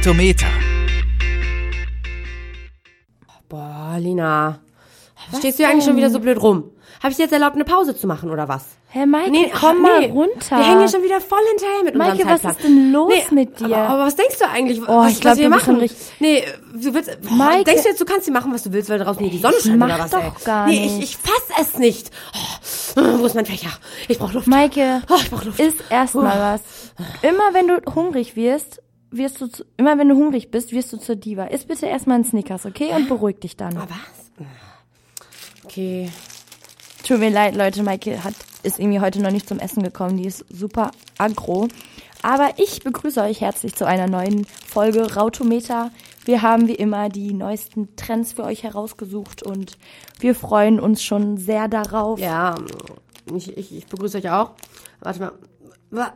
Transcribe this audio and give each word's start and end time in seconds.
Rautometer. 0.00 0.46
Boah, 3.50 3.96
Lina. 3.98 4.60
Stehst 5.38 5.58
du 5.58 5.66
eigentlich 5.66 5.84
schon 5.84 5.96
wieder 5.98 6.08
so 6.08 6.20
blöd 6.20 6.40
rum? 6.40 6.70
Habe 7.02 7.10
ich 7.10 7.16
dir 7.16 7.24
jetzt 7.24 7.32
erlaubt, 7.32 7.54
eine 7.54 7.64
Pause 7.66 7.94
zu 7.94 8.06
machen 8.06 8.30
oder 8.30 8.48
was? 8.48 8.64
Hä, 8.88 9.04
Maike, 9.04 9.30
Nee, 9.30 9.52
komm 9.52 9.76
ach, 9.76 9.82
mal 9.82 10.00
nee. 10.00 10.06
runter. 10.10 10.56
Wir 10.56 10.64
hängen 10.66 10.78
hier 10.80 10.88
schon 10.88 11.02
wieder 11.02 11.20
voll 11.20 11.38
hinterher 11.50 11.84
mit 11.84 11.94
Maike, 11.96 12.12
unserem 12.12 12.30
was 12.30 12.40
Zeitplan. 12.40 12.56
ist 12.56 12.64
denn 12.64 12.92
los 12.92 13.30
mit 13.30 13.60
dir? 13.60 13.66
Aber, 13.76 13.88
aber 13.90 14.06
was 14.06 14.16
denkst 14.16 14.38
du 14.38 14.48
eigentlich? 14.48 14.80
Oh, 14.88 15.00
was, 15.00 15.12
ich 15.12 15.20
glaub, 15.20 15.32
was 15.32 15.38
wir 15.38 15.48
machen? 15.50 15.76
richtig- 15.76 15.98
Nee, 16.18 16.44
du 16.74 16.94
willst, 16.94 17.18
Maike. 17.30 17.64
denkst 17.64 17.82
du 17.82 17.88
jetzt, 17.90 18.00
du 18.00 18.04
kannst 18.06 18.24
hier 18.24 18.32
machen, 18.32 18.54
was 18.54 18.62
du 18.62 18.72
willst, 18.72 18.88
weil 18.88 18.98
draußen 19.00 19.20
hier 19.22 19.30
die 19.30 19.38
Sonne 19.38 19.56
scheint 19.62 19.76
mach 19.78 19.86
oder 19.86 19.98
was, 19.98 20.10
doch 20.12 20.22
ey? 20.24 20.30
gar 20.46 20.66
nee, 20.66 20.80
nicht. 20.80 20.96
ich, 20.96 21.02
ich 21.02 21.16
fass 21.18 21.58
es 21.60 21.78
nicht. 21.78 22.10
Oh, 22.96 23.18
wo 23.18 23.26
ist 23.26 23.34
mein 23.34 23.44
Fächer? 23.46 23.68
Ich 24.08 24.18
brauch 24.18 24.32
Luft. 24.32 24.46
Maike, 24.46 25.02
Oh, 25.10 25.14
ich 25.16 25.30
brauch 25.30 25.44
Luft. 25.44 25.60
isst 25.60 25.84
erstmal 25.90 26.40
was. 26.40 26.60
Immer 27.20 27.52
wenn 27.52 27.68
du 27.68 27.82
hungrig 27.94 28.34
wirst, 28.34 28.82
wirst 29.10 29.40
du 29.40 29.46
zu, 29.46 29.64
immer 29.76 29.98
wenn 29.98 30.08
du 30.08 30.16
hungrig 30.16 30.50
bist, 30.50 30.72
wirst 30.72 30.92
du 30.92 30.96
zur 30.96 31.16
Diva. 31.16 31.46
Iss 31.46 31.64
bitte 31.64 31.86
erstmal 31.86 32.16
einen 32.16 32.24
Snickers, 32.24 32.66
okay? 32.66 32.92
Und 32.94 33.08
beruhig 33.08 33.38
dich 33.40 33.56
dann. 33.56 33.76
Ah, 33.76 33.86
was? 33.88 34.46
Okay. 35.64 36.10
Tut 37.06 37.18
mir 37.18 37.30
leid, 37.30 37.56
Leute, 37.56 37.82
Maike 37.82 38.22
hat, 38.22 38.34
ist 38.62 38.78
irgendwie 38.78 39.00
heute 39.00 39.20
noch 39.20 39.30
nicht 39.30 39.48
zum 39.48 39.58
Essen 39.58 39.82
gekommen. 39.82 40.16
Die 40.16 40.26
ist 40.26 40.44
super 40.48 40.90
aggro. 41.18 41.68
Aber 42.22 42.50
ich 42.58 42.84
begrüße 42.84 43.22
euch 43.22 43.40
herzlich 43.40 43.74
zu 43.74 43.86
einer 43.86 44.06
neuen 44.06 44.44
Folge 44.44 45.14
Rautometer. 45.14 45.90
Wir 46.24 46.42
haben 46.42 46.68
wie 46.68 46.74
immer 46.74 47.08
die 47.08 47.32
neuesten 47.32 47.96
Trends 47.96 48.32
für 48.32 48.44
euch 48.44 48.62
herausgesucht 48.62 49.42
und 49.42 49.78
wir 50.18 50.34
freuen 50.34 50.78
uns 50.78 51.02
schon 51.02 51.38
sehr 51.38 51.66
darauf. 51.68 52.20
Ja, 52.20 52.56
ich, 53.34 53.56
ich, 53.56 53.74
ich 53.74 53.86
begrüße 53.86 54.18
euch 54.18 54.30
auch. 54.30 54.52
Warte 55.00 55.20
mal. 55.90 56.12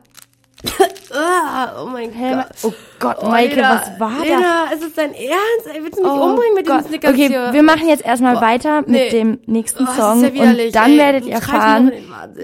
Ah, 1.16 1.80
oh 1.80 1.86
mein 1.86 2.10
Hä, 2.10 2.32
Gott. 2.34 2.46
oh 2.64 2.72
Gott, 2.98 3.16
Oh, 3.22 3.28
Maike, 3.28 3.54
Lena, 3.54 3.70
was 3.76 4.00
war 4.00 4.18
das? 4.18 4.26
Lena, 4.26 4.64
ist 4.74 4.82
es 4.82 4.94
dein 4.94 5.14
Ernst? 5.14 5.66
Ey, 5.72 5.80
willst 5.84 5.96
du 5.98 6.02
mich 6.02 6.10
Oh 6.10 6.24
umbringen 6.30 6.54
mit 6.56 6.66
Gott. 6.66 6.80
dem 6.80 6.88
Snickers 6.88 7.10
Okay, 7.12 7.28
hier? 7.28 7.52
wir 7.52 7.62
machen 7.62 7.86
jetzt 7.88 8.04
erstmal 8.04 8.40
weiter 8.40 8.82
nee. 8.86 9.04
mit 9.04 9.12
dem 9.12 9.38
nächsten 9.46 9.84
Oh, 9.84 9.86
das 9.86 9.94
ist 9.94 10.00
Song 10.02 10.34
ja 10.34 10.42
und 10.42 10.74
dann 10.74 10.90
ey. 10.90 10.98
werdet 10.98 11.26
ihr 11.26 11.34
erfahren, 11.34 11.92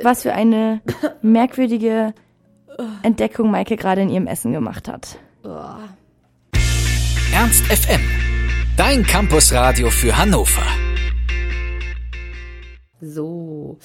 was 0.04 0.22
für 0.22 0.32
eine 0.34 0.80
merkwürdige 1.22 2.14
Entdeckung 3.02 3.50
Maike 3.50 3.76
gerade 3.76 4.02
in 4.02 4.08
ihrem 4.08 4.28
Essen 4.28 4.52
gemacht 4.52 4.86
hat. 4.86 5.18
Ernst 7.34 7.64
FM. 7.66 8.00
Dein 8.76 9.04
Campusradio 9.04 9.90
für 9.90 10.16
Hannover. 10.16 10.62
So. 13.00 13.78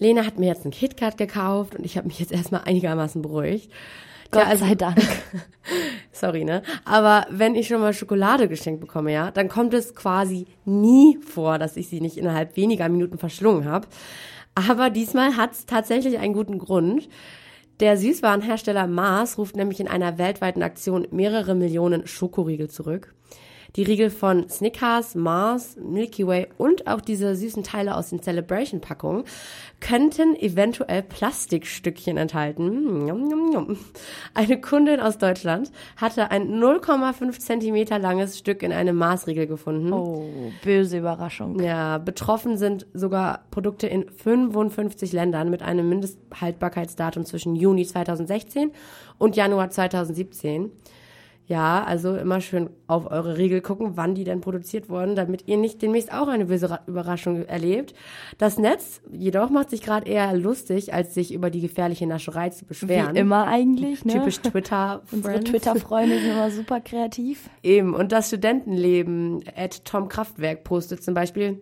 Lena 0.00 0.24
hat 0.26 0.38
mir 0.38 0.46
jetzt 0.46 0.64
einen 0.64 0.72
KitKat 0.72 1.16
gekauft 1.16 1.76
und 1.76 1.84
ich 1.84 1.96
habe 1.96 2.08
mich 2.08 2.18
jetzt 2.18 2.32
erstmal 2.32 2.62
einigermaßen 2.64 3.22
beruhigt. 3.22 3.70
Gott 4.32 4.42
Ja, 4.42 4.48
also- 4.48 4.64
sei 4.64 4.74
Dank. 4.74 4.98
Sorry, 6.12 6.44
ne? 6.44 6.62
Aber 6.84 7.26
wenn 7.30 7.54
ich 7.54 7.68
schon 7.68 7.80
mal 7.80 7.92
Schokolade 7.92 8.48
geschenkt 8.48 8.80
bekomme, 8.80 9.12
ja, 9.12 9.30
dann 9.30 9.48
kommt 9.48 9.74
es 9.74 9.94
quasi 9.94 10.46
nie 10.64 11.18
vor, 11.24 11.58
dass 11.58 11.76
ich 11.76 11.88
sie 11.88 12.00
nicht 12.00 12.16
innerhalb 12.16 12.56
weniger 12.56 12.88
Minuten 12.88 13.18
verschlungen 13.18 13.66
habe. 13.66 13.86
Aber 14.54 14.90
diesmal 14.90 15.36
hat 15.36 15.52
es 15.52 15.66
tatsächlich 15.66 16.18
einen 16.18 16.34
guten 16.34 16.58
Grund. 16.58 17.08
Der 17.80 17.96
Süßwarenhersteller 17.96 18.86
Mars 18.86 19.38
ruft 19.38 19.56
nämlich 19.56 19.80
in 19.80 19.88
einer 19.88 20.18
weltweiten 20.18 20.62
Aktion 20.62 21.06
mehrere 21.10 21.54
Millionen 21.54 22.06
Schokoriegel 22.06 22.68
zurück. 22.68 23.14
Die 23.76 23.82
Riegel 23.82 24.10
von 24.10 24.48
Snickers, 24.48 25.14
Mars, 25.14 25.76
Milky 25.76 26.26
Way 26.26 26.48
und 26.58 26.86
auch 26.86 27.00
diese 27.00 27.36
süßen 27.36 27.62
Teile 27.62 27.96
aus 27.96 28.10
den 28.10 28.20
Celebration-Packungen 28.22 29.24
könnten 29.80 30.34
eventuell 30.36 31.02
Plastikstückchen 31.02 32.16
enthalten. 32.16 33.08
Hm. 33.08 33.78
Eine 34.34 34.60
Kundin 34.60 35.00
aus 35.00 35.18
Deutschland 35.18 35.70
hatte 35.96 36.30
ein 36.30 36.48
0,5 36.48 37.38
Zentimeter 37.38 37.98
langes 37.98 38.38
Stück 38.38 38.62
in 38.62 38.72
einem 38.72 38.96
Maßriegel 38.96 39.46
gefunden. 39.46 39.92
Oh, 39.92 40.28
böse 40.64 40.98
Überraschung. 40.98 41.60
Ja, 41.60 41.98
betroffen 41.98 42.56
sind 42.56 42.86
sogar 42.92 43.44
Produkte 43.50 43.86
in 43.86 44.10
55 44.10 45.12
Ländern 45.12 45.50
mit 45.50 45.62
einem 45.62 45.88
Mindesthaltbarkeitsdatum 45.88 47.24
zwischen 47.24 47.54
Juni 47.54 47.86
2016 47.86 48.72
und 49.18 49.36
Januar 49.36 49.70
2017. 49.70 50.70
Ja, 51.50 51.82
also 51.82 52.14
immer 52.14 52.40
schön 52.40 52.70
auf 52.86 53.10
eure 53.10 53.36
Riegel 53.36 53.60
gucken, 53.60 53.96
wann 53.96 54.14
die 54.14 54.22
denn 54.22 54.40
produziert 54.40 54.88
wurden, 54.88 55.16
damit 55.16 55.48
ihr 55.48 55.56
nicht 55.56 55.82
demnächst 55.82 56.12
auch 56.12 56.28
eine 56.28 56.44
böse 56.44 56.70
Ra- 56.70 56.80
Überraschung 56.86 57.44
erlebt. 57.44 57.92
Das 58.38 58.56
Netz 58.56 59.00
jedoch 59.10 59.50
macht 59.50 59.70
sich 59.70 59.82
gerade 59.82 60.08
eher 60.08 60.32
lustig, 60.36 60.94
als 60.94 61.12
sich 61.12 61.34
über 61.34 61.50
die 61.50 61.60
gefährliche 61.60 62.06
Nascherei 62.06 62.50
zu 62.50 62.66
beschweren. 62.66 63.16
Wie 63.16 63.18
immer 63.18 63.48
eigentlich, 63.48 64.04
ne? 64.04 64.12
Typisch 64.12 64.38
Twitter. 64.38 65.02
Unsere. 65.10 65.40
Twitter-Freunde 65.40 66.20
sind 66.20 66.30
immer 66.30 66.52
super 66.52 66.80
kreativ. 66.80 67.50
Eben, 67.64 67.94
und 67.94 68.12
das 68.12 68.28
Studentenleben 68.28 69.42
at 69.56 69.84
Tom 69.84 70.08
Kraftwerk 70.08 70.62
postet 70.62 71.02
zum 71.02 71.14
Beispiel, 71.14 71.60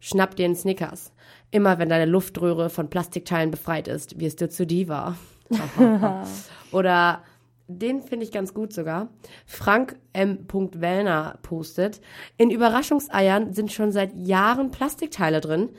schnapp 0.00 0.34
dir 0.36 0.46
einen 0.46 0.56
Snickers. 0.56 1.12
Immer 1.50 1.78
wenn 1.78 1.90
deine 1.90 2.06
Luftröhre 2.10 2.70
von 2.70 2.88
Plastikteilen 2.88 3.50
befreit 3.50 3.86
ist, 3.86 4.18
wirst 4.18 4.40
du 4.40 4.48
zu 4.48 4.66
Diva. 4.66 5.14
Oder 6.72 7.22
den 7.68 8.02
finde 8.02 8.24
ich 8.24 8.32
ganz 8.32 8.54
gut 8.54 8.72
sogar. 8.72 9.08
Frank 9.44 9.96
M. 10.12 10.46
Wellner 10.50 11.38
postet, 11.42 12.00
in 12.36 12.50
Überraschungseiern 12.50 13.52
sind 13.52 13.72
schon 13.72 13.92
seit 13.92 14.14
Jahren 14.14 14.70
Plastikteile 14.70 15.40
drin. 15.40 15.70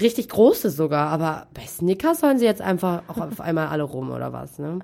Richtig 0.00 0.28
große 0.28 0.70
sogar, 0.70 1.08
aber 1.08 1.48
bei 1.54 1.62
Snickers 1.62 2.20
sollen 2.20 2.38
sie 2.38 2.44
jetzt 2.44 2.62
einfach 2.62 3.02
auch 3.08 3.18
auf 3.18 3.40
einmal 3.40 3.68
alle 3.68 3.82
rum 3.82 4.10
oder 4.10 4.32
was, 4.32 4.58
ne? 4.58 4.80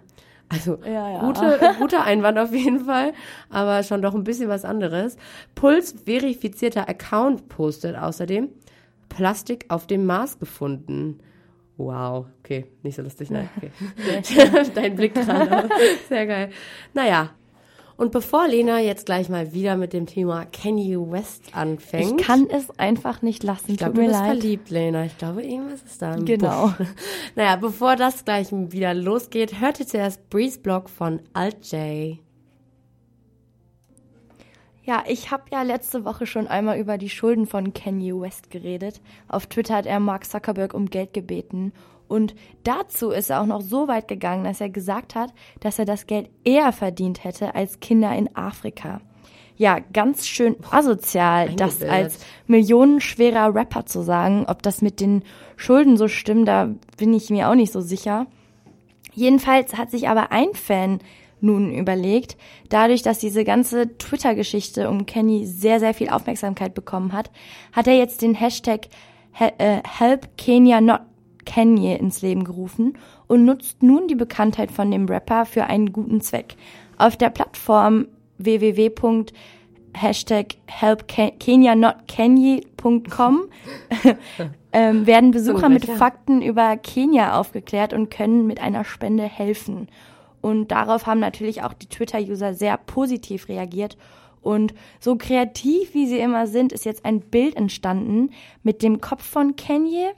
Also 0.48 0.78
Ja, 0.84 1.10
ja. 1.10 1.20
gute, 1.20 1.60
guter 1.78 2.04
Einwand 2.04 2.38
auf 2.38 2.52
jeden 2.52 2.86
Fall, 2.86 3.12
aber 3.50 3.82
schon 3.82 4.00
doch 4.00 4.14
ein 4.14 4.24
bisschen 4.24 4.48
was 4.48 4.64
anderes. 4.64 5.16
Puls 5.54 5.94
verifizierter 6.06 6.88
Account 6.88 7.48
postet 7.48 7.96
außerdem 7.96 8.48
Plastik 9.10 9.66
auf 9.68 9.86
dem 9.86 10.06
Mars 10.06 10.38
gefunden. 10.38 11.20
Wow, 11.78 12.26
okay, 12.40 12.66
nicht 12.82 12.96
so 12.96 13.02
lustig, 13.02 13.30
nein. 13.30 13.48
Okay. 13.56 13.70
Dein 14.74 14.96
Blick 14.96 15.14
gerade. 15.14 15.68
Sehr 16.08 16.26
geil. 16.26 16.50
Naja. 16.92 17.30
Und 17.96 18.12
bevor 18.12 18.46
Lena 18.46 18.78
jetzt 18.80 19.06
gleich 19.06 19.28
mal 19.28 19.52
wieder 19.52 19.76
mit 19.76 19.92
dem 19.92 20.06
Thema 20.06 20.44
Kanye 20.44 20.96
West 20.98 21.42
anfängt. 21.52 22.20
Ich 22.20 22.26
kann 22.26 22.48
es 22.48 22.70
einfach 22.78 23.22
nicht 23.22 23.42
lassen. 23.42 23.72
Ich 23.72 23.78
glaube, 23.78 23.94
du 23.94 24.00
bist 24.02 24.12
leid. 24.12 24.26
verliebt, 24.26 24.70
Lena. 24.70 25.04
Ich 25.04 25.18
glaube, 25.18 25.42
irgendwas 25.42 25.82
ist 25.82 26.00
da 26.02 26.14
Genau. 26.16 26.68
Busch. 26.78 26.86
Naja, 27.34 27.56
bevor 27.56 27.96
das 27.96 28.24
gleich 28.24 28.48
wieder 28.52 28.94
losgeht, 28.94 29.60
hört 29.60 29.80
ihr 29.80 29.86
zuerst 29.86 30.28
Breeze 30.30 30.60
Block 30.60 30.88
von 30.90 31.20
Alt 31.32 31.72
J. 31.72 32.18
Ja, 34.88 35.04
ich 35.06 35.30
habe 35.30 35.42
ja 35.52 35.60
letzte 35.60 36.06
Woche 36.06 36.24
schon 36.24 36.46
einmal 36.46 36.78
über 36.78 36.96
die 36.96 37.10
Schulden 37.10 37.44
von 37.46 37.74
Kanye 37.74 38.18
West 38.18 38.50
geredet. 38.50 39.02
Auf 39.28 39.44
Twitter 39.44 39.74
hat 39.74 39.84
er 39.84 40.00
Mark 40.00 40.24
Zuckerberg 40.24 40.72
um 40.72 40.88
Geld 40.88 41.12
gebeten. 41.12 41.74
Und 42.08 42.34
dazu 42.64 43.10
ist 43.10 43.28
er 43.28 43.42
auch 43.42 43.46
noch 43.46 43.60
so 43.60 43.86
weit 43.86 44.08
gegangen, 44.08 44.44
dass 44.44 44.62
er 44.62 44.70
gesagt 44.70 45.14
hat, 45.14 45.34
dass 45.60 45.78
er 45.78 45.84
das 45.84 46.06
Geld 46.06 46.30
eher 46.42 46.72
verdient 46.72 47.22
hätte 47.22 47.54
als 47.54 47.80
Kinder 47.80 48.16
in 48.16 48.34
Afrika. 48.34 49.02
Ja, 49.58 49.78
ganz 49.92 50.26
schön 50.26 50.56
asozial, 50.70 51.54
das 51.54 51.82
als 51.82 52.24
millionenschwerer 52.46 53.54
Rapper 53.54 53.84
zu 53.84 54.00
sagen. 54.00 54.46
Ob 54.48 54.62
das 54.62 54.80
mit 54.80 55.00
den 55.00 55.22
Schulden 55.56 55.98
so 55.98 56.08
stimmt, 56.08 56.48
da 56.48 56.70
bin 56.96 57.12
ich 57.12 57.28
mir 57.28 57.50
auch 57.50 57.54
nicht 57.54 57.74
so 57.74 57.82
sicher. 57.82 58.26
Jedenfalls 59.12 59.76
hat 59.76 59.90
sich 59.90 60.08
aber 60.08 60.32
ein 60.32 60.54
Fan 60.54 61.00
nun 61.40 61.72
überlegt, 61.72 62.36
dadurch, 62.68 63.02
dass 63.02 63.18
diese 63.18 63.44
ganze 63.44 63.96
Twitter-Geschichte 63.98 64.88
um 64.88 65.06
Kenny 65.06 65.46
sehr, 65.46 65.80
sehr 65.80 65.94
viel 65.94 66.08
Aufmerksamkeit 66.08 66.74
bekommen 66.74 67.12
hat, 67.12 67.30
hat 67.72 67.86
er 67.86 67.96
jetzt 67.96 68.22
den 68.22 68.34
Hashtag 68.34 68.88
äh, 69.38 69.80
Help 69.86 70.36
Kenya 70.36 70.80
Not 70.80 71.00
Kanye 71.48 71.96
ins 71.96 72.22
Leben 72.22 72.44
gerufen 72.44 72.96
und 73.26 73.44
nutzt 73.44 73.82
nun 73.82 74.06
die 74.06 74.14
Bekanntheit 74.14 74.70
von 74.70 74.88
dem 74.90 75.06
Rapper 75.06 75.46
für 75.46 75.64
einen 75.64 75.92
guten 75.92 76.20
Zweck. 76.20 76.54
Auf 76.98 77.16
der 77.16 77.30
Plattform 77.30 78.06
www.hashtag 78.36 80.56
helpkenyanotkenye.com 80.66 83.40
ähm, 84.72 85.06
werden 85.06 85.30
Besucher 85.30 85.70
mit. 85.70 85.86
Fakten 85.86 86.42
über 86.42 86.76
Kenia 86.76 87.40
aufgeklärt 87.40 87.94
und 87.94 88.10
können 88.10 88.46
mit 88.46 88.60
einer 88.60 88.84
Spende 88.84 89.24
helfen. 89.24 89.88
Und 90.48 90.70
darauf 90.70 91.06
haben 91.06 91.20
natürlich 91.20 91.62
auch 91.62 91.74
die 91.74 91.88
Twitter-User 91.88 92.54
sehr 92.54 92.78
positiv 92.78 93.48
reagiert. 93.48 93.98
Und 94.40 94.72
so 94.98 95.16
kreativ 95.16 95.92
wie 95.92 96.06
sie 96.06 96.18
immer 96.18 96.46
sind, 96.46 96.72
ist 96.72 96.86
jetzt 96.86 97.04
ein 97.04 97.20
Bild 97.20 97.54
entstanden 97.54 98.30
mit 98.62 98.82
dem 98.82 99.02
Kopf 99.02 99.22
von 99.22 99.56
Kanye 99.56 100.12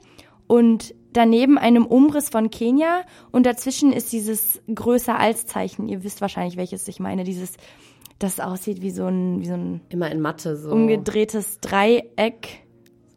und 0.47 0.95
daneben 1.11 1.57
einem 1.57 1.85
Umriss 1.85 2.29
von 2.29 2.49
Kenia 2.49 3.01
und 3.31 3.45
dazwischen 3.45 3.91
ist 3.91 4.13
dieses 4.13 4.61
größer 4.73 5.19
als 5.19 5.47
Zeichen. 5.47 5.89
Ihr 5.89 6.03
wisst 6.05 6.21
wahrscheinlich, 6.21 6.55
welches 6.55 6.87
ich 6.87 7.01
meine. 7.01 7.25
Dieses, 7.25 7.57
das 8.19 8.39
aussieht 8.39 8.81
wie 8.81 8.91
so 8.91 9.07
ein, 9.07 9.41
wie 9.41 9.47
so 9.47 9.55
ein 9.55 9.81
Immer 9.89 10.11
in 10.11 10.21
Mathe 10.21 10.55
so. 10.55 10.71
umgedrehtes 10.71 11.59
Dreieck. 11.59 12.61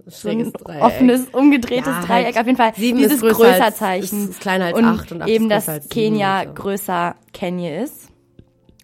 So 0.06 0.28
ein 0.28 0.52
Dreieck. 0.52 0.82
offenes, 0.82 1.28
umgedrehtes 1.32 1.86
Ja, 1.86 2.08
halt 2.08 2.26
Dreieck. 2.26 2.36
Auf 2.40 2.46
jeden 2.46 2.58
Fall 2.58 2.72
sieben 2.76 2.98
dieses 2.98 3.14
ist 3.14 3.20
größer 3.22 3.36
Größerzeichen. 3.36 4.20
als- 4.22 4.30
ist 4.30 4.40
kleiner 4.40 4.66
als 4.66 4.78
und 4.78 4.84
acht 4.84 5.12
und 5.12 5.22
acht 5.22 5.28
eben, 5.30 5.48
dass 5.48 5.66
größer 5.66 5.80
Kenia 5.88 6.40
und 6.42 6.46
so. 6.48 6.54
größer 6.62 7.14
Kenya 7.32 7.80
ist. 7.82 8.08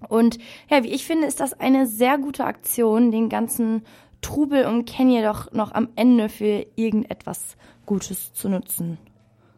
Und 0.08 0.38
ja, 0.70 0.82
wie 0.82 0.88
ich 0.88 1.04
finde, 1.04 1.26
ist 1.26 1.40
das 1.40 1.52
eine 1.52 1.86
sehr 1.86 2.16
gute 2.16 2.44
Aktion, 2.44 3.10
den 3.12 3.28
ganzen 3.28 3.82
Trubel 4.22 4.64
um 4.66 4.84
Kenya 4.86 5.22
doch 5.30 5.52
noch 5.52 5.72
am 5.72 5.88
Ende 5.96 6.28
für 6.30 6.66
irgendetwas 6.76 7.56
Gutes 7.86 8.32
zu 8.32 8.48
nutzen. 8.48 8.96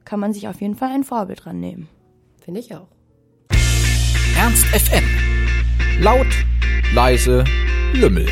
Kann 0.04 0.18
man 0.18 0.32
sich 0.32 0.48
auf 0.48 0.60
jeden 0.60 0.74
Fall 0.74 0.90
ein 0.90 1.04
Vorbild 1.04 1.44
dran 1.44 1.60
nehmen. 1.60 1.88
Finde 2.44 2.58
ich 2.60 2.74
auch. 2.74 2.88
Ernst 4.36 4.64
FM. 4.66 5.04
Laut, 6.00 6.26
leise, 6.92 7.44
Lümmel. 7.92 8.26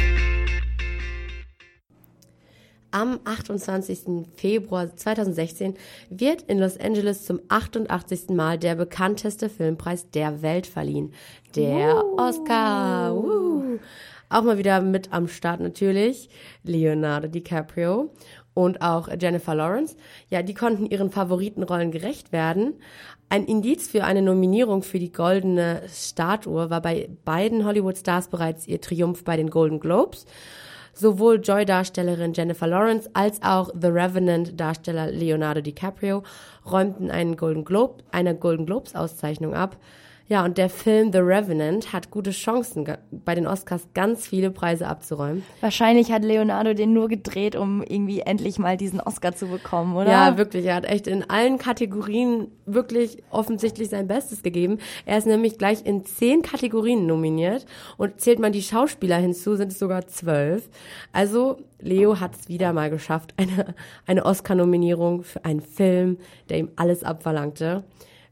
Am 2.92 3.20
28. 3.24 4.26
Februar 4.34 4.96
2016 4.96 5.74
wird 6.08 6.42
in 6.42 6.58
Los 6.58 6.78
Angeles 6.78 7.24
zum 7.24 7.40
88. 7.48 8.30
Mal 8.30 8.58
der 8.58 8.74
bekannteste 8.74 9.48
Filmpreis 9.48 10.10
der 10.10 10.42
Welt 10.42 10.66
verliehen. 10.66 11.12
Der 11.54 12.04
uh. 12.04 12.18
Oscar. 12.18 13.14
Uh. 13.14 13.78
Auch 14.28 14.42
mal 14.42 14.58
wieder 14.58 14.80
mit 14.80 15.12
am 15.12 15.28
Start 15.28 15.60
natürlich 15.60 16.30
Leonardo 16.64 17.28
DiCaprio 17.28 18.10
und 18.54 18.82
auch 18.82 19.08
Jennifer 19.20 19.54
Lawrence. 19.54 19.96
Ja, 20.28 20.42
die 20.42 20.54
konnten 20.54 20.86
ihren 20.86 21.10
Favoritenrollen 21.10 21.92
gerecht 21.92 22.32
werden. 22.32 22.74
Ein 23.28 23.44
Indiz 23.44 23.88
für 23.88 24.02
eine 24.02 24.22
Nominierung 24.22 24.82
für 24.82 24.98
die 24.98 25.12
goldene 25.12 25.82
Statue 25.88 26.70
war 26.70 26.82
bei 26.82 27.08
beiden 27.24 27.64
Hollywood-Stars 27.64 28.28
bereits 28.28 28.66
ihr 28.66 28.80
Triumph 28.80 29.22
bei 29.22 29.36
den 29.36 29.50
Golden 29.50 29.78
Globes. 29.78 30.26
Sowohl 31.00 31.40
Joy-Darstellerin 31.40 32.34
Jennifer 32.34 32.66
Lawrence 32.66 33.08
als 33.14 33.40
auch 33.42 33.70
The 33.72 33.86
Revenant-Darsteller 33.86 35.10
Leonardo 35.10 35.62
DiCaprio 35.62 36.22
räumten 36.70 37.10
einen 37.10 37.38
Golden 37.38 37.64
Globe, 37.64 38.04
eine 38.12 38.36
Golden 38.36 38.66
Globes-Auszeichnung 38.66 39.54
ab. 39.54 39.78
Ja, 40.30 40.44
und 40.44 40.58
der 40.58 40.70
Film 40.70 41.10
The 41.10 41.18
Revenant 41.18 41.92
hat 41.92 42.12
gute 42.12 42.30
Chancen, 42.30 42.86
bei 43.10 43.34
den 43.34 43.48
Oscars 43.48 43.88
ganz 43.94 44.28
viele 44.28 44.52
Preise 44.52 44.86
abzuräumen. 44.86 45.42
Wahrscheinlich 45.60 46.12
hat 46.12 46.22
Leonardo 46.22 46.72
den 46.72 46.92
nur 46.92 47.08
gedreht, 47.08 47.56
um 47.56 47.82
irgendwie 47.82 48.20
endlich 48.20 48.60
mal 48.60 48.76
diesen 48.76 49.00
Oscar 49.00 49.34
zu 49.34 49.48
bekommen, 49.48 49.96
oder? 49.96 50.08
Ja, 50.08 50.38
wirklich. 50.38 50.66
Er 50.66 50.76
hat 50.76 50.84
echt 50.84 51.08
in 51.08 51.28
allen 51.28 51.58
Kategorien 51.58 52.46
wirklich 52.64 53.24
offensichtlich 53.30 53.88
sein 53.88 54.06
Bestes 54.06 54.44
gegeben. 54.44 54.78
Er 55.04 55.18
ist 55.18 55.26
nämlich 55.26 55.58
gleich 55.58 55.84
in 55.84 56.04
zehn 56.04 56.42
Kategorien 56.42 57.06
nominiert 57.06 57.66
und 57.96 58.20
zählt 58.20 58.38
man 58.38 58.52
die 58.52 58.62
Schauspieler 58.62 59.16
hinzu, 59.16 59.56
sind 59.56 59.72
es 59.72 59.80
sogar 59.80 60.06
zwölf. 60.06 60.70
Also 61.10 61.56
Leo 61.80 62.20
hat 62.20 62.36
es 62.36 62.48
wieder 62.48 62.72
mal 62.72 62.88
geschafft, 62.88 63.34
eine, 63.36 63.74
eine 64.06 64.24
Oscar-Nominierung 64.24 65.24
für 65.24 65.44
einen 65.44 65.60
Film, 65.60 66.18
der 66.48 66.58
ihm 66.58 66.70
alles 66.76 67.02
abverlangte 67.02 67.82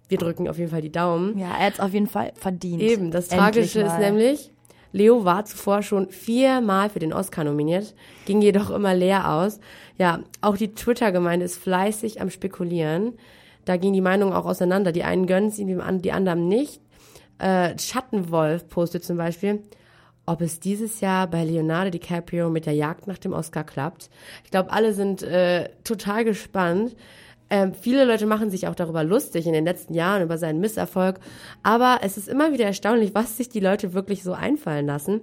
wir 0.08 0.19
drücken 0.19 0.49
auf 0.49 0.58
jeden 0.58 0.70
Fall 0.70 0.82
die 0.82 0.93
Daumen. 0.93 1.38
Ja, 1.38 1.49
er 1.58 1.66
hat 1.66 1.75
es 1.75 1.81
auf 1.81 1.93
jeden 1.93 2.06
Fall 2.06 2.32
verdient. 2.34 2.82
Eben, 2.82 3.10
das 3.10 3.28
Tragische 3.28 3.81
ist 3.81 3.99
nämlich, 3.99 4.50
Leo 4.93 5.25
war 5.25 5.44
zuvor 5.44 5.82
schon 5.82 6.10
viermal 6.10 6.90
für 6.90 6.99
den 6.99 7.12
Oscar 7.12 7.44
nominiert, 7.44 7.94
ging 8.25 8.40
jedoch 8.40 8.70
immer 8.70 8.94
leer 8.94 9.31
aus. 9.31 9.60
Ja, 9.99 10.20
auch 10.40 10.56
die 10.56 10.75
Twitter-Gemeinde 10.75 11.44
ist 11.44 11.58
fleißig 11.58 12.20
am 12.20 12.31
Spekulieren. 12.31 13.14
Da 13.64 13.76
gingen 13.76 13.94
die 13.94 14.00
Meinungen 14.00 14.32
auch 14.32 14.46
auseinander. 14.46 14.93
Die 14.93 15.05
einen 15.05 15.26
gönnen 15.26 15.50
es 15.50 15.58
ihm, 15.58 15.82
die 16.00 16.12
anderen 16.12 16.49
nicht. 16.49 16.81
Äh, 17.38 17.78
Schattenwolf 17.78 18.69
postet 18.69 19.05
zum 19.05 19.19
Beispiel, 19.19 19.62
ob 20.25 20.40
es 20.40 20.60
dieses 20.60 21.00
Jahr 21.00 21.26
bei 21.26 21.44
Leonardo 21.44 21.90
DiCaprio 21.90 22.50
mit 22.50 22.66
der 22.66 22.75
Jagd 22.75 23.06
nach 23.06 23.19
dem 23.19 23.32
Oscar 23.32 23.64
klappt. 23.64 24.10
Ich 24.44 24.50
glaube, 24.50 24.72
alle 24.72 24.94
sind 24.94 25.22
äh, 25.22 25.69
total 25.84 26.25
gespannt. 26.25 26.96
Ähm, 27.50 27.72
viele 27.74 28.04
Leute 28.04 28.26
machen 28.26 28.50
sich 28.50 28.68
auch 28.68 28.74
darüber 28.74 29.04
lustig 29.04 29.46
in 29.46 29.52
den 29.52 29.64
letzten 29.64 29.94
Jahren 29.94 30.22
über 30.22 30.38
seinen 30.38 30.60
Misserfolg. 30.60 31.18
Aber 31.62 32.00
es 32.02 32.16
ist 32.16 32.28
immer 32.28 32.52
wieder 32.52 32.66
erstaunlich, 32.66 33.14
was 33.14 33.36
sich 33.36 33.48
die 33.48 33.60
Leute 33.60 33.94
wirklich 33.94 34.22
so 34.22 34.32
einfallen 34.32 34.86
lassen. 34.86 35.20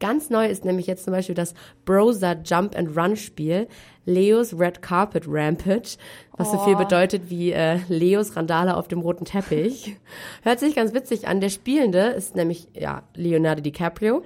Ganz 0.00 0.30
neu 0.30 0.46
ist 0.46 0.64
nämlich 0.64 0.86
jetzt 0.86 1.04
zum 1.04 1.12
Beispiel 1.12 1.34
das 1.34 1.54
Browser 1.84 2.36
Jump 2.44 2.76
and 2.76 2.96
Run 2.96 3.16
Spiel, 3.16 3.66
Leos 4.04 4.56
Red 4.56 4.80
Carpet 4.80 5.24
Rampage, 5.26 5.96
was 6.36 6.48
oh. 6.48 6.52
so 6.52 6.58
viel 6.64 6.74
oh. 6.74 6.78
bedeutet 6.78 7.30
wie 7.30 7.52
äh, 7.52 7.78
Leos 7.88 8.36
Randale 8.36 8.76
auf 8.76 8.86
dem 8.86 9.00
roten 9.00 9.24
Teppich. 9.24 9.96
Hört 10.42 10.60
sich 10.60 10.76
ganz 10.76 10.94
witzig 10.94 11.26
an. 11.26 11.40
Der 11.40 11.48
Spielende 11.48 12.10
ist 12.10 12.36
nämlich 12.36 12.68
ja 12.74 13.02
Leonardo 13.14 13.60
DiCaprio 13.60 14.22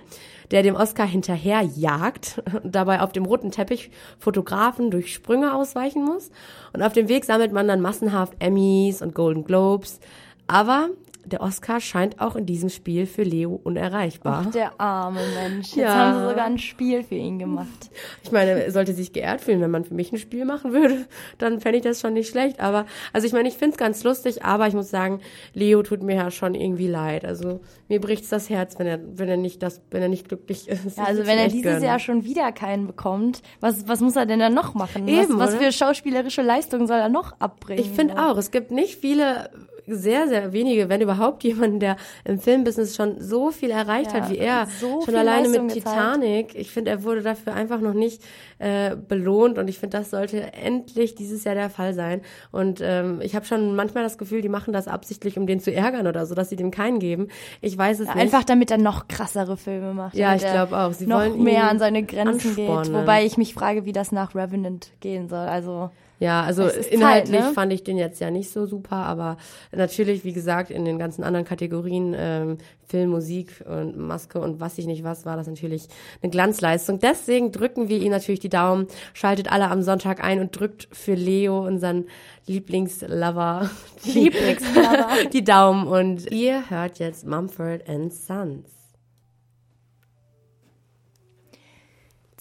der 0.52 0.62
dem 0.62 0.76
Oscar 0.76 1.06
hinterher 1.06 1.62
jagt 1.62 2.43
und 2.62 2.75
dabei 2.76 3.00
auf 3.00 3.12
dem 3.12 3.25
roten 3.25 3.50
Teppich 3.50 3.90
Fotografen 4.19 4.90
durch 4.90 5.12
Sprünge 5.12 5.54
ausweichen 5.54 6.04
muss. 6.04 6.31
Und 6.72 6.82
auf 6.82 6.93
dem 6.93 7.08
Weg 7.08 7.25
sammelt 7.25 7.52
man 7.52 7.66
dann 7.66 7.81
massenhaft 7.81 8.34
Emmys 8.38 9.02
und 9.02 9.14
Golden 9.14 9.44
Globes. 9.44 9.99
Aber 10.46 10.90
der 11.24 11.40
Oscar 11.40 11.80
scheint 11.80 12.20
auch 12.20 12.36
in 12.36 12.46
diesem 12.46 12.69
Spiel 12.69 13.06
für 13.06 13.22
Leo 13.22 13.60
unerreichbar. 13.62 14.44
Ach, 14.46 14.50
der 14.50 14.80
arme 14.80 15.20
Mensch. 15.34 15.69
Jetzt 15.69 15.76
ja. 15.76 15.94
haben 15.94 16.19
sie 16.19 16.28
sogar 16.28 16.44
ein 16.46 16.58
Spiel 16.58 17.04
für 17.04 17.14
ihn 17.14 17.38
gemacht. 17.38 17.90
Ich 18.22 18.32
meine, 18.32 18.64
er 18.64 18.70
sollte 18.72 18.92
sich 18.92 19.12
geehrt 19.12 19.40
fühlen, 19.40 19.60
wenn 19.60 19.70
man 19.70 19.84
für 19.84 19.94
mich 19.94 20.12
ein 20.12 20.19
Spiel 20.19 20.44
machen 20.44 20.72
würde, 20.72 21.06
dann 21.38 21.60
fände 21.60 21.78
ich 21.78 21.84
das 21.84 22.00
schon 22.00 22.14
nicht 22.14 22.28
schlecht. 22.28 22.60
Aber, 22.60 22.86
also 23.12 23.26
ich 23.26 23.32
meine, 23.32 23.48
ich 23.48 23.54
finde 23.54 23.72
es 23.72 23.78
ganz 23.78 24.02
lustig, 24.04 24.44
aber 24.44 24.66
ich 24.66 24.74
muss 24.74 24.90
sagen, 24.90 25.20
Leo 25.54 25.82
tut 25.82 26.02
mir 26.02 26.16
ja 26.16 26.30
schon 26.30 26.54
irgendwie 26.54 26.88
leid. 26.88 27.24
Also 27.24 27.60
mir 27.88 28.00
bricht's 28.00 28.28
das 28.28 28.50
Herz, 28.50 28.78
wenn 28.78 28.86
er, 28.86 28.98
wenn 29.19 29.28
er 29.28 29.36
nicht 29.36 29.62
das, 29.62 29.80
wenn 29.90 30.02
er 30.02 30.08
nicht 30.08 30.28
glücklich 30.28 30.69
ist. 30.69 30.98
Ja, 30.98 31.04
also 31.04 31.26
wenn 31.26 31.38
er 31.38 31.48
dieses 31.48 31.62
gönnen. 31.62 31.84
Jahr 31.84 31.98
schon 31.98 32.24
wieder 32.24 32.50
keinen 32.52 32.86
bekommt, 32.86 33.42
was, 33.60 33.86
was 33.86 34.00
muss 34.00 34.16
er 34.16 34.26
denn 34.26 34.40
dann 34.40 34.54
noch 34.54 34.74
machen? 34.74 35.06
Eben, 35.06 35.38
was, 35.38 35.52
was 35.52 35.56
für 35.56 35.72
schauspielerische 35.72 36.42
Leistungen 36.42 36.86
soll 36.86 36.98
er 36.98 37.08
noch 37.08 37.38
abbringen? 37.38 37.82
Ich 37.82 37.90
finde 37.90 38.19
auch, 38.19 38.36
es 38.36 38.50
gibt 38.50 38.70
nicht 38.70 39.00
viele 39.00 39.50
sehr, 39.94 40.29
sehr 40.29 40.53
wenige, 40.53 40.89
wenn 40.89 41.00
überhaupt 41.00 41.44
jemanden, 41.44 41.81
der 41.81 41.97
im 42.25 42.39
Filmbusiness 42.39 42.97
schon 42.97 43.21
so 43.21 43.50
viel 43.50 43.71
erreicht 43.71 44.12
ja, 44.12 44.21
hat 44.21 44.31
wie 44.31 44.39
er. 44.39 44.67
So 44.81 45.03
schon 45.03 45.15
alleine 45.15 45.49
Leistung 45.49 45.67
mit 45.67 45.75
Titanic. 45.75 46.49
Gezeigt. 46.49 46.61
Ich 46.61 46.71
finde, 46.71 46.91
er 46.91 47.05
wurde 47.05 47.23
dafür 47.23 47.55
einfach 47.55 47.81
noch 47.81 47.94
nicht 47.94 48.23
äh, 48.59 48.97
belohnt 48.97 49.59
und 49.59 49.69
ich 49.69 49.79
finde, 49.79 49.99
das 49.99 50.11
sollte 50.11 50.53
endlich 50.53 51.15
dieses 51.15 51.44
Jahr 51.44 51.55
der 51.55 51.71
Fall 51.71 51.94
sein. 51.94 52.23
Und 52.50 52.81
ähm, 52.83 53.21
ich 53.23 53.35
habe 53.35 53.44
schon 53.44 53.75
manchmal 53.75 54.05
das 54.05 54.19
Gefühl, 54.19 54.43
die 54.43 54.49
machen 54.49 54.73
das 54.73 54.89
absichtlich, 54.89 55.37
um 55.39 55.47
den 55.47 55.61
zu 55.61 55.73
ärgern 55.73 56.06
oder 56.06 56.27
so, 56.27 56.35
dass 56.35 56.49
sie 56.49 56.56
dem 56.56 56.71
keinen 56.71 56.99
geben. 56.99 57.29
Ich 57.61 57.77
weiß 57.77 58.00
es 58.00 58.06
ja, 58.06 58.15
nicht. 58.15 58.23
Einfach 58.23 58.44
damit 58.44 58.71
er 58.71 58.79
noch 58.79 59.09
krassere 59.09 59.56
Filme 59.56 59.94
macht. 59.94 60.15
Ja, 60.17 60.35
ich 60.35 60.43
glaube 60.43 60.77
auch. 60.77 60.93
Sie 60.93 61.06
noch 61.06 61.35
mehr 61.37 61.69
an 61.69 61.79
seine 61.79 62.03
Grenzen 62.03 62.56
geht. 62.56 62.69
Wobei 62.69 63.25
ich 63.25 63.37
mich 63.37 63.55
frage, 63.55 63.85
wie 63.85 63.93
das 63.93 64.12
nach 64.12 64.35
Revenant 64.35 64.93
gehen 65.00 65.29
soll. 65.29 65.47
Also 65.47 65.91
ja, 66.22 66.44
also 66.44 66.69
inhaltlich 66.69 67.41
Zeit, 67.41 67.48
ne? 67.48 67.52
fand 67.52 67.72
ich 67.72 67.82
den 67.82 67.98
jetzt 67.98 68.20
ja 68.20 68.31
nicht 68.31 68.52
so 68.52 68.64
super, 68.64 68.94
aber 68.94 69.38
natürlich, 69.72 70.24
wie 70.24 70.32
gesagt, 70.32 70.70
in 70.70 70.84
den 70.84 70.96
ganzen 70.96 71.24
anderen 71.24 71.44
Kategorien, 71.44 72.14
ähm, 72.17 72.58
Film, 72.86 73.10
Musik 73.10 73.64
und 73.69 73.98
Maske 73.98 74.38
und 74.38 74.60
was 74.60 74.79
ich 74.79 74.86
nicht 74.86 75.02
was, 75.02 75.26
war 75.26 75.36
das 75.36 75.48
natürlich 75.48 75.88
eine 76.22 76.31
Glanzleistung. 76.31 77.00
Deswegen 77.00 77.50
drücken 77.50 77.88
wir 77.88 77.98
ihm 78.00 78.12
natürlich 78.12 78.38
die 78.38 78.48
Daumen, 78.48 78.86
schaltet 79.14 79.50
alle 79.50 79.69
am 79.69 79.82
Sonntag 79.82 80.22
ein 80.22 80.38
und 80.38 80.56
drückt 80.56 80.86
für 80.93 81.14
Leo, 81.14 81.67
unseren 81.67 82.05
Lieblingslover, 82.46 83.69
Lieblingslover, 84.05 85.08
die 85.32 85.43
Daumen. 85.43 85.88
Und 85.88 86.31
ihr 86.31 86.70
hört 86.70 87.00
jetzt 87.00 87.26
Mumford 87.26 87.88
and 87.88 88.14
Sons. 88.14 88.81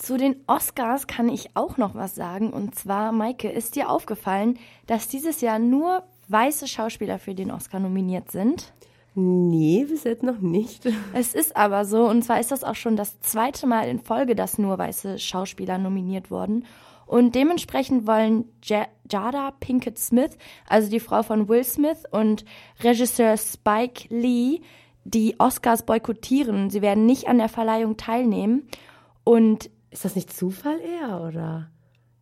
Zu 0.02 0.18
den 0.18 0.36
Oscars 0.48 1.06
kann 1.06 1.30
ich 1.30 1.52
auch 1.54 1.78
noch 1.78 1.94
was 1.94 2.16
sagen. 2.16 2.52
Und 2.52 2.74
zwar, 2.74 3.12
Maike, 3.12 3.52
ist 3.52 3.76
dir 3.76 3.88
aufgefallen, 3.88 4.58
dass 4.88 5.08
dieses 5.08 5.42
Jahr 5.42 5.60
nur 5.60 6.02
weiße 6.28 6.68
Schauspieler 6.68 7.20
für 7.20 7.36
den 7.36 7.52
Oscar 7.52 7.80
nominiert 7.80 8.32
sind? 8.32 8.74
Nee, 9.14 9.86
bis 9.88 10.04
jetzt 10.04 10.24
noch 10.24 10.40
nicht. 10.40 10.88
Es 11.14 11.36
ist 11.36 11.56
aber 11.56 11.86
so, 11.86 12.10
und 12.10 12.24
zwar 12.24 12.40
ist 12.40 12.50
das 12.50 12.64
auch 12.64 12.74
schon 12.74 12.96
das 12.96 13.20
zweite 13.20 13.68
Mal 13.68 13.90
in 13.90 14.00
Folge, 14.00 14.34
dass 14.34 14.58
nur 14.58 14.80
weiße 14.80 15.20
Schauspieler 15.20 15.78
nominiert 15.78 16.32
wurden. 16.32 16.66
Und 17.06 17.36
dementsprechend 17.36 18.08
wollen 18.08 18.46
Jada 18.64 19.52
Pinkett 19.60 20.00
Smith, 20.00 20.32
also 20.68 20.90
die 20.90 21.00
Frau 21.00 21.22
von 21.22 21.48
Will 21.48 21.64
Smith, 21.64 22.06
und 22.10 22.44
Regisseur 22.82 23.38
Spike 23.38 24.08
Lee 24.10 24.62
die 25.04 25.36
Oscars 25.40 25.86
boykottieren. 25.86 26.72
Sie 26.72 26.82
werden 26.82 27.06
nicht 27.06 27.28
an 27.28 27.38
der 27.38 27.50
Verleihung 27.50 27.98
teilnehmen. 27.98 28.68
Und 29.24 29.70
ist 29.92 30.06
das 30.06 30.16
nicht 30.16 30.34
Zufall 30.34 30.80
eher, 30.80 31.22
oder? 31.22 31.70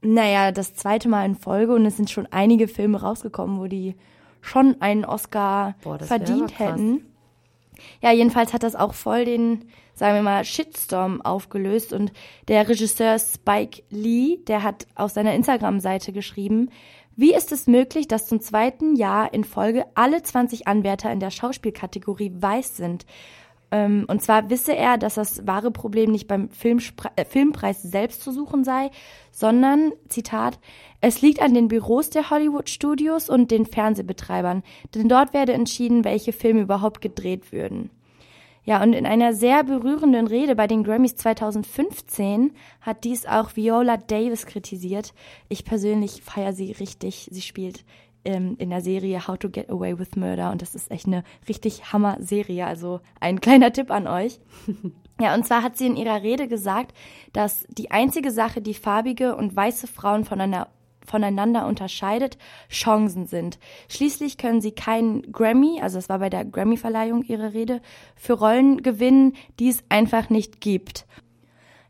Naja, 0.01 0.51
das 0.51 0.75
zweite 0.75 1.07
Mal 1.09 1.25
in 1.25 1.35
Folge 1.35 1.73
und 1.73 1.85
es 1.85 1.97
sind 1.97 2.09
schon 2.09 2.27
einige 2.31 2.67
Filme 2.67 3.01
rausgekommen, 3.01 3.59
wo 3.59 3.67
die 3.67 3.95
schon 4.41 4.81
einen 4.81 5.05
Oscar 5.05 5.75
Boah, 5.81 5.99
verdient 5.99 6.57
hätten. 6.57 7.05
Ja, 8.01 8.11
jedenfalls 8.11 8.53
hat 8.53 8.63
das 8.63 8.75
auch 8.75 8.93
voll 8.93 9.25
den, 9.25 9.65
sagen 9.93 10.15
wir 10.15 10.21
mal, 10.21 10.43
Shitstorm 10.43 11.21
aufgelöst 11.21 11.93
und 11.93 12.11
der 12.47 12.67
Regisseur 12.67 13.19
Spike 13.19 13.83
Lee, 13.89 14.37
der 14.47 14.63
hat 14.63 14.87
auf 14.95 15.11
seiner 15.11 15.33
Instagram-Seite 15.33 16.11
geschrieben, 16.11 16.69
wie 17.15 17.33
ist 17.33 17.51
es 17.51 17.67
möglich, 17.67 18.07
dass 18.07 18.27
zum 18.27 18.39
zweiten 18.39 18.95
Jahr 18.95 19.33
in 19.33 19.43
Folge 19.43 19.85
alle 19.93 20.23
20 20.23 20.67
Anwärter 20.67 21.11
in 21.11 21.19
der 21.19 21.31
Schauspielkategorie 21.31 22.31
weiß 22.33 22.77
sind? 22.77 23.05
Ähm, 23.71 24.05
und 24.07 24.21
zwar 24.21 24.49
wisse 24.49 24.75
er, 24.75 24.97
dass 24.97 25.15
das 25.15 25.45
wahre 25.45 25.71
Problem 25.71 26.11
nicht 26.11 26.27
beim 26.27 26.49
Filmspre 26.49 27.11
äh, 27.15 27.25
Filmpreis 27.25 27.81
selbst 27.81 28.21
zu 28.21 28.31
suchen 28.31 28.63
sei, 28.63 28.89
sondern, 29.31 29.93
Zitat, 30.07 30.59
es 31.01 31.21
liegt 31.21 31.41
an 31.41 31.53
den 31.53 31.67
Büros 31.67 32.09
der 32.09 32.29
Hollywood-Studios 32.29 33.29
und 33.29 33.51
den 33.51 33.65
Fernsehbetreibern, 33.65 34.63
denn 34.95 35.07
dort 35.07 35.33
werde 35.33 35.53
entschieden, 35.53 36.03
welche 36.03 36.33
Filme 36.33 36.61
überhaupt 36.61 37.01
gedreht 37.01 37.51
würden. 37.51 37.91
Ja, 38.65 38.83
und 38.83 38.93
in 38.93 39.05
einer 39.05 39.33
sehr 39.33 39.63
berührenden 39.63 40.27
Rede 40.27 40.55
bei 40.55 40.67
den 40.67 40.83
Grammys 40.83 41.15
2015 41.15 42.51
hat 42.81 43.03
dies 43.03 43.25
auch 43.25 43.55
Viola 43.55 43.97
Davis 43.97 44.45
kritisiert. 44.45 45.13
Ich 45.47 45.65
persönlich 45.65 46.21
feiere 46.21 46.53
sie 46.53 46.73
richtig. 46.73 47.29
Sie 47.31 47.41
spielt 47.41 47.83
ähm, 48.25 48.55
in 48.57 48.69
der 48.69 48.81
Serie 48.81 49.27
How 49.27 49.37
to 49.37 49.49
Get 49.49 49.69
Away 49.69 49.97
with 49.97 50.15
Murder 50.15 50.51
und 50.51 50.61
das 50.61 50.75
ist 50.75 50.91
echt 50.91 51.07
eine 51.07 51.23
richtig 51.47 51.91
Hammer-Serie. 51.91 52.65
Also 52.65 53.01
ein 53.19 53.41
kleiner 53.41 53.71
Tipp 53.71 53.91
an 53.91 54.07
euch. 54.07 54.39
Ja, 55.21 55.35
und 55.35 55.45
zwar 55.45 55.63
hat 55.63 55.75
sie 55.75 55.85
in 55.85 55.97
ihrer 55.97 56.23
Rede 56.23 56.47
gesagt, 56.47 56.95
dass 57.33 57.65
die 57.67 57.91
einzige 57.91 58.31
Sache, 58.31 58.61
die 58.61 58.73
farbige 58.73 59.35
und 59.35 59.53
weiße 59.53 59.85
Frauen 59.87 60.23
voneinander, 60.23 60.69
voneinander 61.05 61.67
unterscheidet, 61.67 62.37
Chancen 62.69 63.25
sind. 63.25 63.59
Schließlich 63.89 64.37
können 64.37 64.61
sie 64.61 64.71
keinen 64.71 65.29
Grammy, 65.33 65.81
also 65.81 65.97
es 65.97 66.07
war 66.07 66.19
bei 66.19 66.29
der 66.29 66.45
Grammy-Verleihung 66.45 67.23
ihre 67.23 67.53
Rede, 67.53 67.81
für 68.15 68.33
Rollen 68.33 68.81
gewinnen, 68.81 69.33
die 69.59 69.67
es 69.67 69.83
einfach 69.89 70.29
nicht 70.29 70.61
gibt. 70.61 71.05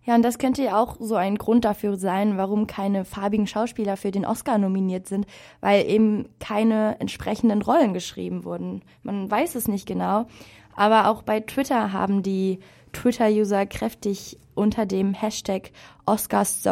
Ja, 0.09 0.15
und 0.15 0.23
das 0.23 0.39
könnte 0.39 0.63
ja 0.63 0.81
auch 0.81 0.95
so 0.99 1.13
ein 1.13 1.37
Grund 1.37 1.65
dafür 1.65 1.95
sein, 1.95 2.35
warum 2.35 2.65
keine 2.65 3.05
farbigen 3.05 3.45
Schauspieler 3.45 3.95
für 3.95 4.09
den 4.09 4.25
Oscar 4.25 4.57
nominiert 4.57 5.07
sind, 5.07 5.27
weil 5.61 5.87
eben 5.87 6.29
keine 6.39 6.99
entsprechenden 6.99 7.61
Rollen 7.61 7.93
geschrieben 7.93 8.43
wurden. 8.43 8.81
Man 9.03 9.29
weiß 9.29 9.53
es 9.53 9.67
nicht 9.67 9.85
genau, 9.85 10.25
aber 10.75 11.09
auch 11.09 11.21
bei 11.21 11.41
Twitter 11.41 11.93
haben 11.93 12.23
die 12.23 12.57
Twitter-User 12.91 13.67
kräftig 13.67 14.39
unter 14.55 14.87
dem 14.87 15.13
Hashtag 15.13 15.69
Oscars 16.07 16.67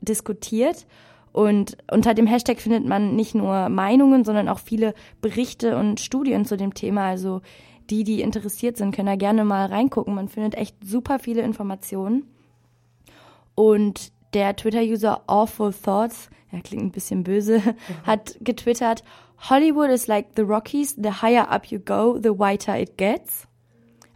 diskutiert. 0.00 0.86
Und 1.32 1.78
unter 1.90 2.14
dem 2.14 2.28
Hashtag 2.28 2.60
findet 2.60 2.86
man 2.86 3.16
nicht 3.16 3.34
nur 3.34 3.68
Meinungen, 3.70 4.24
sondern 4.24 4.48
auch 4.48 4.60
viele 4.60 4.94
Berichte 5.20 5.76
und 5.76 5.98
Studien 5.98 6.44
zu 6.44 6.56
dem 6.56 6.74
Thema. 6.74 7.08
Also 7.08 7.40
die, 7.90 8.04
die 8.04 8.20
interessiert 8.20 8.76
sind, 8.76 8.94
können 8.94 9.06
da 9.06 9.16
gerne 9.16 9.44
mal 9.44 9.66
reingucken. 9.66 10.14
Man 10.14 10.28
findet 10.28 10.54
echt 10.54 10.76
super 10.84 11.18
viele 11.18 11.42
Informationen. 11.42 12.24
Und 13.54 14.12
der 14.34 14.54
Twitter-User 14.54 15.22
Awful 15.26 15.72
Thoughts, 15.72 16.30
er 16.52 16.60
klingt 16.60 16.84
ein 16.84 16.92
bisschen 16.92 17.24
böse, 17.24 17.62
hat 18.04 18.36
getwittert, 18.40 19.02
Hollywood 19.50 19.90
is 19.90 20.06
like 20.06 20.28
the 20.36 20.42
Rockies, 20.42 20.96
the 20.96 21.22
higher 21.22 21.50
up 21.50 21.66
you 21.66 21.78
go, 21.78 22.18
the 22.20 22.30
whiter 22.30 22.78
it 22.78 22.96
gets. 22.98 23.46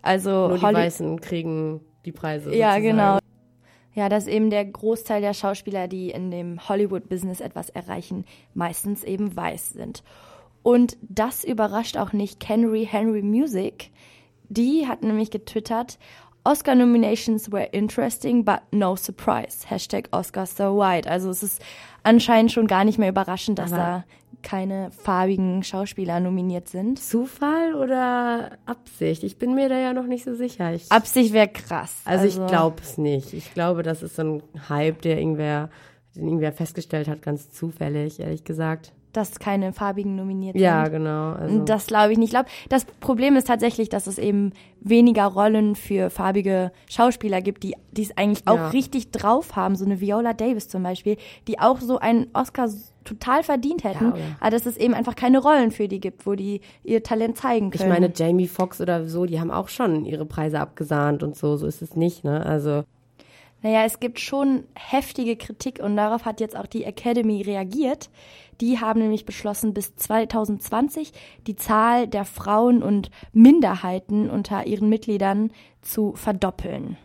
Also 0.03 0.49
Nur 0.49 0.59
die 0.59 0.63
Holly 0.65 0.75
Weißen 0.75 1.21
kriegen 1.21 1.81
die 2.05 2.13
Preise. 2.13 2.51
ja, 2.55 2.75
sozusagen. 2.75 2.83
genau. 2.83 3.19
Ja, 3.95 4.09
dass 4.09 4.27
eben 4.27 4.51
der 4.51 4.65
Großteil 4.65 5.21
der 5.21 5.35
Schauspieler, 5.35 5.87
die 5.87 6.11
in 6.11 6.31
dem 6.31 6.69
Hollywood-Business 6.69 7.41
etwas 7.41 7.69
erreichen, 7.69 8.25
meistens 8.55 9.05
eben 9.05 9.37
weiß 9.37 9.71
sind. 9.71 10.03
Und 10.63 10.97
das 11.03 11.45
überrascht 11.45 11.97
auch 11.97 12.13
nicht 12.13 12.41
Kenry 12.41 12.87
Henry 12.91 13.23
Music. 13.23 13.91
Die 14.49 14.87
hat 14.87 15.03
nämlich 15.03 15.31
getwittert, 15.31 15.99
Oscar 16.45 16.75
nominations 16.75 17.53
were 17.53 17.69
interesting, 17.73 18.45
but 18.45 18.61
no 18.73 18.97
surprise. 18.97 19.65
Hashtag 19.69 20.09
Oscar 20.11 20.47
so 20.47 20.77
white. 20.77 21.09
Also 21.09 21.31
es 21.31 21.43
ist 21.43 21.63
anscheinend 22.03 22.51
schon 22.51 22.67
gar 22.67 22.85
nicht 22.85 22.99
mehr 22.99 23.11
überraschend, 23.11 23.59
dass 23.59 23.73
Aber- 23.73 23.83
da 23.83 24.05
keine 24.43 24.91
farbigen 24.91 25.63
Schauspieler 25.63 26.19
nominiert 26.19 26.69
sind. 26.69 26.99
Zufall 26.99 27.75
oder 27.77 28.59
Absicht? 28.67 29.23
Ich 29.23 29.39
bin 29.39 29.55
mir 29.55 29.69
da 29.69 29.79
ja 29.79 29.93
noch 29.93 30.07
nicht 30.07 30.25
so 30.25 30.35
sicher. 30.35 30.75
Ich, 30.75 30.91
Absicht 30.91 31.33
wäre 31.33 31.47
krass. 31.47 31.95
also, 32.05 32.25
ich 32.25 32.35
glaube 32.49 32.83
es 32.83 32.99
nicht. 32.99 33.35
Ich 33.35 33.55
glaube, 33.55 33.85
das 33.85 34.03
ist 34.03 34.17
so 34.17 34.23
ein 34.23 34.43
Hype, 34.69 35.01
der 35.03 35.19
irgendwer, 35.19 35.71
den 36.17 36.25
irgendwer 36.25 36.53
festgestellt 36.53 37.07
hat, 37.07 37.23
ganz 37.23 37.53
zufällig, 37.53 38.19
ehrlich 38.19 38.43
gesagt. 38.43 38.93
Dass 39.13 39.39
keine 39.39 39.73
farbigen 39.73 40.17
nominiert 40.17 40.57
Ja, 40.57 40.85
sind. 40.85 40.95
genau. 40.95 41.33
Also, 41.33 41.65
Das 41.65 41.87
glaube 41.87 42.13
ich 42.13 42.19
nicht. 42.19 42.29
Ich 42.29 42.35
glaube, 42.35 42.49
das 42.69 42.85
Problem 42.85 43.37
ist 43.37 43.47
tatsächlich, 43.47 43.89
dass 43.89 44.07
es 44.07 44.19
eben 44.19 44.53
weniger 44.81 45.27
Rollen 45.27 45.77
für 45.77 46.11
farbige 46.11 46.73
Schauspieler 46.89 47.41
gibt, 47.41 47.63
die 47.63 47.75
es 47.97 48.17
eigentlich 48.17 48.47
auch 48.47 48.57
Ja. 48.57 48.69
richtig 48.71 49.11
drauf 49.13 49.55
haben. 49.57 49.77
So 49.77 49.85
eine 49.85 50.01
Viola 50.01 50.33
Davis 50.33 50.69
zum 50.69 50.83
Beispiel, 50.83 51.17
die 51.47 51.59
auch 51.61 51.81
so 51.81 51.99
einen 51.99 52.27
Oscar 52.33 52.69
total 53.05 53.43
verdient 53.43 53.83
hätten, 53.85 54.07
Ja, 54.07 54.15
aber 54.41 54.51
dass 54.51 54.65
es 54.67 54.77
eben 54.77 54.95
einfach 54.95 55.17
keine 55.17 55.39
Rollen 55.41 55.73
für 55.73 55.89
die 55.89 55.99
gibt, 56.01 56.25
wo 56.27 56.35
die 56.35 56.61
ihr 56.85 57.03
Talent 57.03 57.37
zeigen 57.37 57.71
ich 57.73 57.79
können. 57.81 57.91
meine, 57.93 58.13
Jamie 58.15 58.47
Foxx 58.47 58.81
oder 58.81 59.07
so, 59.09 59.27
die 59.27 59.41
haben 59.41 59.51
auch 59.51 59.69
schon 59.69 60.05
ihre 60.05 60.25
Preise 60.25 60.61
abgesahnt 60.61 61.23
und 61.23 61.37
so. 61.37 61.57
So 61.57 61.67
ist 61.67 61.83
es 61.83 61.97
nicht, 61.97 62.23
ne? 62.25 62.45
Also, 62.47 62.85
Naja, 63.63 63.85
es 63.85 64.01
gibt 64.01 64.19
schon 64.21 64.65
heftige 64.75 65.37
Kritik 65.37 65.81
und 65.81 65.97
darauf 65.97 66.25
hat 66.25 66.41
jetzt 66.41 66.57
auch 66.57 66.67
die 66.67 66.85
Academy 66.85 67.43
reagiert. 67.43 68.11
Die 68.61 68.81
haben 68.81 69.01
nämlich 69.01 69.25
beschlossen, 69.25 69.73
bis 69.73 69.97
2020 69.97 71.13
die 71.47 71.57
Zahl 71.57 72.07
der 72.07 72.25
Frauen 72.25 72.83
und 72.83 73.11
Minderheiten 73.33 74.29
unter 74.29 74.67
ihren 74.67 74.89
Mitgliedern 74.89 75.53
zu 75.81 76.13
verdoppeln. 76.15 76.97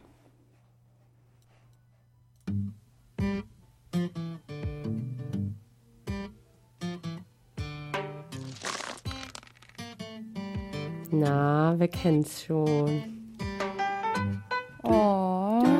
na, 11.18 11.76
wer 11.78 11.88
kennt's 11.88 12.44
schon? 12.44 13.17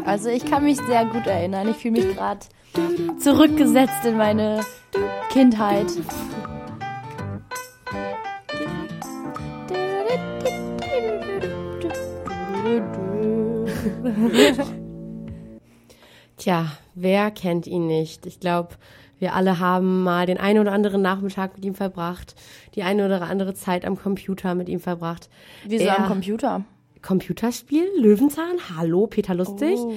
Also 0.08 0.30
ich 0.30 0.46
kann 0.46 0.64
mich 0.64 0.78
sehr 0.78 1.06
gut 1.06 1.28
erinnern. 1.28 1.68
Ich 1.70 1.76
fühle 1.78 2.02
mich 2.02 2.16
gerade 2.16 2.40
zurückgesetzt 3.20 4.06
in 4.06 4.18
meine 4.18 4.62
Kindheit. 5.30 5.88
Tja, 16.38 16.68
wer 16.96 17.32
kennt 17.32 17.68
ihn 17.68 17.88
nicht? 17.88 18.26
Ich 18.26 18.40
glaube, 18.40 18.76
wir 19.20 19.34
alle 19.34 19.60
haben 19.60 20.04
mal 20.04 20.26
den 20.26 20.38
einen 20.40 20.60
oder 20.60 20.72
anderen 20.72 21.02
Nachmittag 21.02 21.56
mit 21.56 21.66
ihm 21.66 21.74
verbracht, 21.76 22.36
die 22.76 22.84
eine 22.84 23.06
oder 23.06 23.22
andere 23.24 23.54
Zeit 23.56 23.86
am 23.86 23.98
Computer 23.98 24.54
mit 24.54 24.70
ihm 24.70 24.80
verbracht. 24.80 25.30
Wieso 25.66 25.86
Er- 25.86 26.00
am 26.00 26.08
Computer? 26.08 26.64
Computerspiel? 27.02 27.86
Löwenzahn? 28.00 28.56
Hallo, 28.78 29.08
Peter 29.08 29.34
Lustig? 29.36 29.78
Oh, 29.78 29.94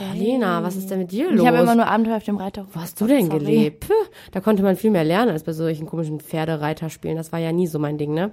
Oh, 0.00 0.04
Lena, 0.16 0.62
was 0.62 0.76
ist 0.76 0.90
denn 0.90 0.98
mit 0.98 1.12
dir 1.12 1.30
los? 1.30 1.40
Ich 1.40 1.46
habe 1.46 1.58
immer 1.58 1.74
nur 1.74 1.86
Abenteuer 1.86 2.16
auf 2.16 2.24
dem 2.24 2.36
Reiter. 2.36 2.66
Wo 2.72 2.80
hast 2.80 3.00
du 3.00 3.06
denn 3.06 3.26
Sorry. 3.26 3.38
gelebt? 3.38 3.86
Puh, 3.88 3.92
da 4.32 4.40
konnte 4.40 4.62
man 4.62 4.76
viel 4.76 4.90
mehr 4.90 5.04
lernen 5.04 5.30
als 5.30 5.44
bei 5.44 5.52
solchen 5.52 5.86
komischen 5.86 6.20
Pferdereiterspielen. 6.20 7.16
Das 7.16 7.32
war 7.32 7.38
ja 7.38 7.52
nie 7.52 7.66
so 7.66 7.78
mein 7.78 7.98
Ding, 7.98 8.14
ne? 8.14 8.30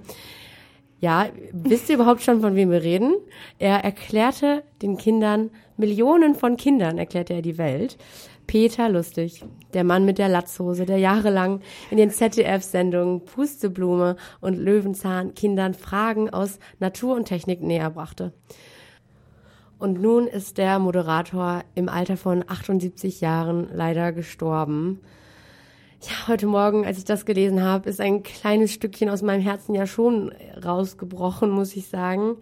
Ja, 1.02 1.26
wisst 1.50 1.88
ihr 1.88 1.96
überhaupt 1.96 2.22
schon, 2.22 2.40
von 2.40 2.54
wem 2.54 2.70
wir 2.70 2.84
reden? 2.84 3.16
Er 3.58 3.82
erklärte 3.82 4.62
den 4.82 4.96
Kindern, 4.96 5.50
Millionen 5.76 6.36
von 6.36 6.56
Kindern 6.56 6.96
erklärte 6.96 7.34
er 7.34 7.42
die 7.42 7.58
Welt. 7.58 7.98
Peter 8.46 8.88
Lustig, 8.88 9.44
der 9.74 9.82
Mann 9.82 10.04
mit 10.04 10.18
der 10.18 10.28
Latzhose, 10.28 10.86
der 10.86 10.98
jahrelang 10.98 11.60
in 11.90 11.96
den 11.96 12.10
ZDF-Sendungen 12.10 13.24
Pusteblume 13.24 14.14
und 14.40 14.56
Löwenzahn 14.56 15.34
Kindern 15.34 15.74
Fragen 15.74 16.30
aus 16.30 16.60
Natur 16.78 17.16
und 17.16 17.24
Technik 17.24 17.62
näher 17.62 17.90
brachte. 17.90 18.32
Und 19.80 20.00
nun 20.00 20.28
ist 20.28 20.56
der 20.56 20.78
Moderator 20.78 21.64
im 21.74 21.88
Alter 21.88 22.16
von 22.16 22.44
78 22.46 23.20
Jahren 23.20 23.68
leider 23.72 24.12
gestorben. 24.12 25.00
Ja, 26.04 26.26
heute 26.26 26.48
Morgen, 26.48 26.84
als 26.84 26.98
ich 26.98 27.04
das 27.04 27.24
gelesen 27.24 27.62
habe, 27.62 27.88
ist 27.88 28.00
ein 28.00 28.24
kleines 28.24 28.72
Stückchen 28.72 29.08
aus 29.08 29.22
meinem 29.22 29.40
Herzen 29.40 29.72
ja 29.72 29.86
schon 29.86 30.32
rausgebrochen, 30.64 31.48
muss 31.48 31.76
ich 31.76 31.86
sagen. 31.86 32.38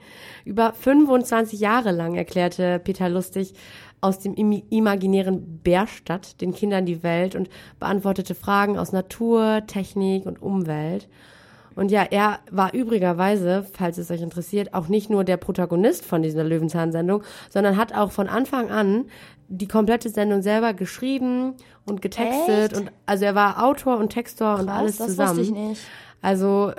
Über 0.46 0.72
25 0.72 1.60
Jahre 1.60 1.90
lang 1.92 2.14
erklärte 2.14 2.78
Peter 2.78 3.10
Lustig 3.10 3.52
aus 4.00 4.18
dem 4.18 4.32
im- 4.32 4.62
imaginären 4.70 5.60
Bärstadt 5.62 6.40
den 6.40 6.54
Kindern 6.54 6.86
die 6.86 7.02
Welt 7.02 7.34
und 7.36 7.50
beantwortete 7.78 8.34
Fragen 8.34 8.78
aus 8.78 8.92
Natur, 8.92 9.62
Technik 9.66 10.24
und 10.24 10.40
Umwelt. 10.40 11.06
Und 11.76 11.90
ja, 11.90 12.02
er 12.10 12.38
war 12.50 12.72
übrigerweise, 12.72 13.66
falls 13.74 13.98
es 13.98 14.10
euch 14.10 14.22
interessiert, 14.22 14.72
auch 14.72 14.88
nicht 14.88 15.10
nur 15.10 15.22
der 15.22 15.36
Protagonist 15.36 16.04
von 16.06 16.22
dieser 16.22 16.44
Löwenzahn-Sendung, 16.44 17.22
sondern 17.50 17.76
hat 17.76 17.94
auch 17.94 18.10
von 18.10 18.26
Anfang 18.26 18.70
an 18.70 19.04
die 19.52 19.66
komplette 19.66 20.08
Sendung 20.08 20.42
selber 20.42 20.72
geschrieben 20.74 21.54
und 21.84 22.00
getextet. 22.00 22.72
Echt? 22.72 22.80
Und 22.80 22.92
also 23.04 23.24
er 23.24 23.34
war 23.34 23.62
Autor 23.64 23.98
und 23.98 24.10
Textor 24.10 24.60
und 24.60 24.66
Krass, 24.66 24.78
alles 24.78 24.96
das 24.96 25.06
zusammen. 25.08 25.38
wusste 25.38 25.42
ich 25.42 25.50
nicht. 25.50 25.82
Also 26.22 26.72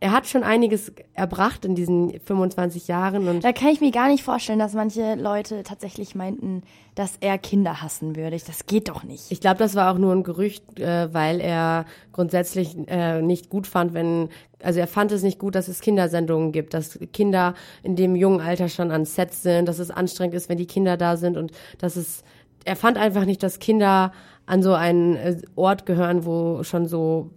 er 0.00 0.12
hat 0.12 0.26
schon 0.26 0.42
einiges 0.42 0.92
erbracht 1.14 1.64
in 1.64 1.74
diesen 1.74 2.18
25 2.20 2.88
Jahren 2.88 3.28
und 3.28 3.44
Da 3.44 3.52
kann 3.52 3.68
ich 3.68 3.80
mir 3.80 3.92
gar 3.92 4.08
nicht 4.08 4.24
vorstellen, 4.24 4.58
dass 4.58 4.74
manche 4.74 5.14
Leute 5.14 5.62
tatsächlich 5.62 6.14
meinten, 6.14 6.62
dass 6.94 7.16
er 7.20 7.38
Kinder 7.38 7.80
hassen 7.80 8.16
würde. 8.16 8.36
Das 8.44 8.66
geht 8.66 8.88
doch 8.88 9.04
nicht. 9.04 9.30
Ich 9.30 9.40
glaube, 9.40 9.58
das 9.58 9.74
war 9.74 9.92
auch 9.92 9.98
nur 9.98 10.12
ein 10.12 10.22
Gerücht, 10.22 10.80
äh, 10.80 11.12
weil 11.14 11.40
er 11.40 11.86
grundsätzlich 12.12 12.76
äh, 12.88 13.22
nicht 13.22 13.50
gut 13.50 13.66
fand, 13.66 13.94
wenn, 13.94 14.28
also 14.62 14.80
er 14.80 14.86
fand 14.86 15.12
es 15.12 15.22
nicht 15.22 15.38
gut, 15.38 15.54
dass 15.54 15.68
es 15.68 15.80
Kindersendungen 15.80 16.52
gibt, 16.52 16.74
dass 16.74 16.98
Kinder 17.12 17.54
in 17.82 17.96
dem 17.96 18.16
jungen 18.16 18.40
Alter 18.40 18.68
schon 18.68 18.90
an 18.90 19.04
Sets 19.04 19.42
sind, 19.42 19.66
dass 19.66 19.78
es 19.78 19.90
anstrengend 19.90 20.34
ist, 20.34 20.48
wenn 20.48 20.58
die 20.58 20.66
Kinder 20.66 20.96
da 20.96 21.16
sind 21.16 21.36
und 21.36 21.52
dass 21.78 21.96
es, 21.96 22.22
er 22.64 22.76
fand 22.76 22.98
einfach 22.98 23.24
nicht, 23.24 23.42
dass 23.42 23.60
Kinder 23.60 24.12
an 24.44 24.62
so 24.62 24.74
einen 24.74 25.16
äh, 25.16 25.36
Ort 25.54 25.86
gehören, 25.86 26.24
wo 26.24 26.62
schon 26.62 26.86
so 26.86 27.30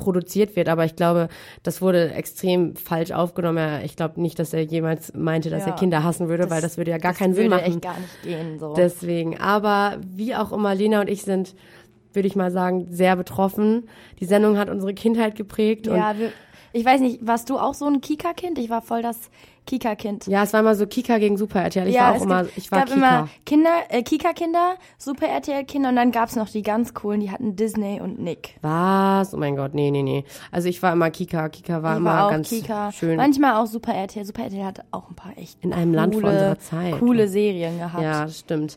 produziert 0.00 0.56
wird, 0.56 0.68
aber 0.68 0.84
ich 0.84 0.96
glaube, 0.96 1.28
das 1.62 1.80
wurde 1.80 2.12
extrem 2.12 2.74
falsch 2.74 3.12
aufgenommen. 3.12 3.82
Ich 3.84 3.94
glaube 3.94 4.20
nicht, 4.20 4.38
dass 4.40 4.52
er 4.52 4.62
jemals 4.62 5.14
meinte, 5.14 5.50
dass 5.50 5.62
Ja. 5.66 5.68
er 5.68 5.76
Kinder 5.76 6.02
hassen 6.02 6.28
würde, 6.28 6.50
weil 6.50 6.60
das 6.60 6.76
würde 6.76 6.90
ja 6.90 6.98
gar 6.98 7.12
das 7.12 7.18
keinen 7.20 7.34
Sinn 7.34 7.44
würde 7.50 7.62
machen. 7.62 7.72
echt 7.74 7.82
gar 7.82 7.98
nicht 8.00 8.22
gehen. 8.24 8.58
So. 8.58 8.74
Deswegen, 8.74 9.38
aber 9.38 9.98
wie 10.04 10.34
auch 10.34 10.50
immer, 10.52 10.74
Lena 10.74 11.00
und 11.02 11.08
ich 11.08 11.22
sind, 11.22 11.54
würde 12.12 12.26
ich 12.26 12.34
mal 12.34 12.50
sagen, 12.50 12.88
sehr 12.90 13.14
betroffen. 13.14 13.88
Die 14.18 14.24
Sendung 14.24 14.58
hat 14.58 14.68
unsere 14.68 14.94
Kindheit 14.94 15.36
geprägt 15.36 15.86
und 15.86 15.96
ja, 15.96 16.18
wir, 16.18 16.32
ich 16.72 16.84
weiß 16.84 17.00
nicht, 17.00 17.24
warst 17.26 17.50
du 17.50 17.58
auch 17.58 17.74
so 17.74 17.86
ein 17.86 18.00
Kika-Kind? 18.00 18.58
Ich 18.58 18.70
war 18.70 18.82
voll 18.82 19.02
das 19.02 19.30
Kika-Kind. 19.66 20.26
ja, 20.26 20.42
es 20.42 20.52
war 20.52 20.60
immer 20.60 20.74
so 20.74 20.86
Kika 20.86 21.18
gegen 21.18 21.36
Super 21.36 21.62
RTL. 21.62 21.86
Ich 21.88 21.96
war 21.96 22.12
auch 22.12 22.16
es 22.16 22.22
immer, 22.22 22.42
gibt- 22.44 22.58
ich 22.58 22.72
war 22.72 22.78
gab 22.80 22.88
Kika. 22.88 22.96
immer 22.98 23.28
Kinder, 23.46 23.70
äh, 23.88 24.02
Kika-Kinder, 24.02 24.74
Super 24.98 25.26
RTL-Kinder 25.28 25.90
und 25.90 25.96
dann 25.96 26.10
gab's 26.10 26.34
noch 26.34 26.48
die 26.48 26.62
ganz 26.62 26.92
coolen, 26.94 27.20
die 27.20 27.30
hatten 27.30 27.54
Disney 27.56 28.00
und 28.00 28.18
Nick. 28.20 28.56
Was? 28.62 29.32
Oh 29.32 29.36
mein 29.36 29.54
Gott, 29.56 29.74
nee, 29.74 29.90
nee, 29.90 30.02
nee. 30.02 30.24
Also 30.50 30.68
ich 30.68 30.82
war 30.82 30.92
immer 30.92 31.10
Kika. 31.10 31.48
Kika 31.50 31.82
war 31.82 31.92
Ich 31.94 31.98
immer 32.00 32.10
war 32.14 32.26
auch 32.26 32.30
ganz 32.30 32.48
Kika. 32.48 32.90
schön. 32.92 33.16
Manchmal 33.16 33.54
auch 33.62 33.66
Super 33.66 33.94
RTL. 33.94 34.24
Super 34.24 34.42
RTL 34.44 34.64
hat 34.64 34.80
auch 34.90 35.08
ein 35.08 35.14
paar 35.14 35.36
echt 35.38 35.62
In 35.62 35.72
einem 35.72 35.94
Land 35.94 36.14
vor 36.14 36.22
coole, 36.22 36.32
unserer 36.32 36.58
Zeit. 36.58 36.98
coole 36.98 37.28
Serien 37.28 37.78
gehabt. 37.78 38.02
Ja, 38.02 38.24
das 38.24 38.40
stimmt. 38.40 38.76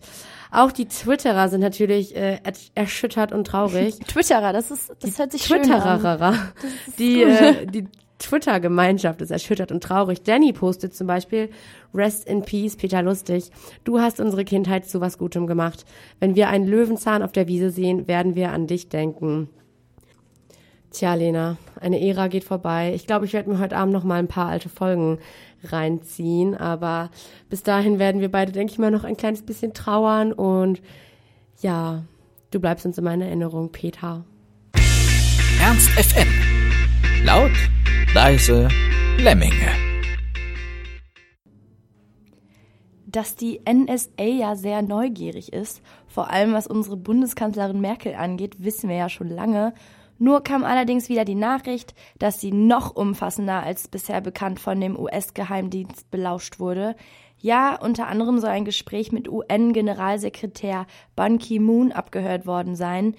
Auch 0.52 0.72
die 0.72 0.86
Twitterer 0.88 1.50
sind 1.50 1.62
natürlich 1.62 2.16
äh, 2.16 2.38
ersch- 2.46 2.70
erschüttert 2.76 3.32
und 3.32 3.48
traurig. 3.48 3.98
Twitterer, 4.08 4.54
das 4.54 4.70
ist, 4.70 4.92
das 5.02 5.18
hört 5.18 5.32
sich 5.32 5.42
schön 5.44 5.62
an. 5.72 6.00
Twitterer. 6.00 6.36
Die, 7.00 7.24
äh, 7.24 7.66
die 7.66 7.88
Twitter-Gemeinschaft 8.24 9.22
ist 9.22 9.32
erschüttert 9.32 9.72
und 9.72 9.84
traurig. 9.84 10.24
Danny 10.24 10.54
postet 10.54 10.96
zum 10.96 11.08
Beispiel, 11.08 11.50
Rest 11.94 12.28
in 12.28 12.44
Peace, 12.44 12.78
Peter 12.78 13.02
Lustig. 13.02 13.52
Du 13.84 14.00
hast 14.00 14.20
unsere 14.20 14.46
Kindheit 14.46 14.86
zu 14.86 15.02
was 15.02 15.18
Gutem 15.18 15.46
gemacht. 15.46 15.86
Wenn 16.20 16.36
wir 16.36 16.48
einen 16.48 16.66
Löwenzahn 16.66 17.22
auf 17.22 17.34
der 17.34 17.48
Wiese 17.48 17.70
sehen, 17.70 18.08
werden 18.08 18.36
wir 18.36 18.52
an 18.52 18.66
dich 18.66 18.88
denken. 18.88 19.50
Tja, 20.92 21.16
Lena, 21.16 21.58
eine 21.82 22.00
Ära 22.00 22.28
geht 22.28 22.44
vorbei. 22.44 22.94
Ich 22.96 23.08
glaube, 23.08 23.26
ich 23.26 23.34
werde 23.34 23.50
mir 23.50 23.60
heute 23.60 23.76
Abend 23.76 23.94
noch 23.94 24.04
mal 24.04 24.20
ein 24.20 24.28
paar 24.28 24.48
alte 24.48 24.70
Folgen 24.70 25.20
reinziehen, 25.64 26.56
aber 26.56 27.10
bis 27.50 27.64
dahin 27.64 28.00
werden 28.00 28.22
wir 28.22 28.32
beide, 28.32 28.52
denke 28.52 28.72
ich 28.72 28.80
mal, 28.80 28.92
noch 28.92 29.04
ein 29.04 29.18
kleines 29.18 29.42
bisschen 29.42 29.74
trauern 29.74 30.32
und 30.32 30.82
ja, 31.62 32.04
du 32.52 32.60
bleibst 32.60 32.86
uns 32.86 32.98
in 32.98 33.04
meiner 33.04 33.26
Erinnerung, 33.26 33.72
Peter. 33.72 34.24
Ernst 35.60 35.90
FM. 35.92 36.28
Laut, 37.26 37.52
leise, 38.14 38.68
Lemminge. 39.18 39.72
dass 43.06 43.36
die 43.36 43.62
NSA 43.72 44.24
ja 44.24 44.56
sehr 44.56 44.82
neugierig 44.82 45.54
ist, 45.54 45.84
vor 46.08 46.32
allem 46.32 46.54
was 46.54 46.66
unsere 46.66 46.98
Bundeskanzlerin 46.98 47.80
Merkel 47.80 48.16
angeht, 48.16 48.56
wissen 48.64 48.90
wir 48.90 48.96
ja 48.96 49.08
schon 49.08 49.30
lange. 49.30 49.76
Nur 50.18 50.44
kam 50.44 50.64
allerdings 50.64 51.10
wieder 51.10 51.24
die 51.24 51.36
Nachricht, 51.36 51.94
dass 52.18 52.42
sie 52.42 52.52
noch 52.52 52.96
umfassender 52.96 53.62
als 53.62 53.88
bisher 53.88 54.20
bekannt 54.20 54.60
von 54.60 54.82
dem 54.82 54.98
US-Geheimdienst 54.98 56.10
belauscht 56.10 56.60
wurde. 56.60 56.96
Ja, 57.40 57.80
unter 57.80 58.08
anderem 58.08 58.40
soll 58.40 58.50
ein 58.50 58.66
Gespräch 58.66 59.12
mit 59.12 59.30
UN-Generalsekretär 59.30 60.88
Ban 61.16 61.38
Ki-moon 61.38 61.92
abgehört 61.92 62.48
worden 62.48 62.76
sein. 62.76 63.16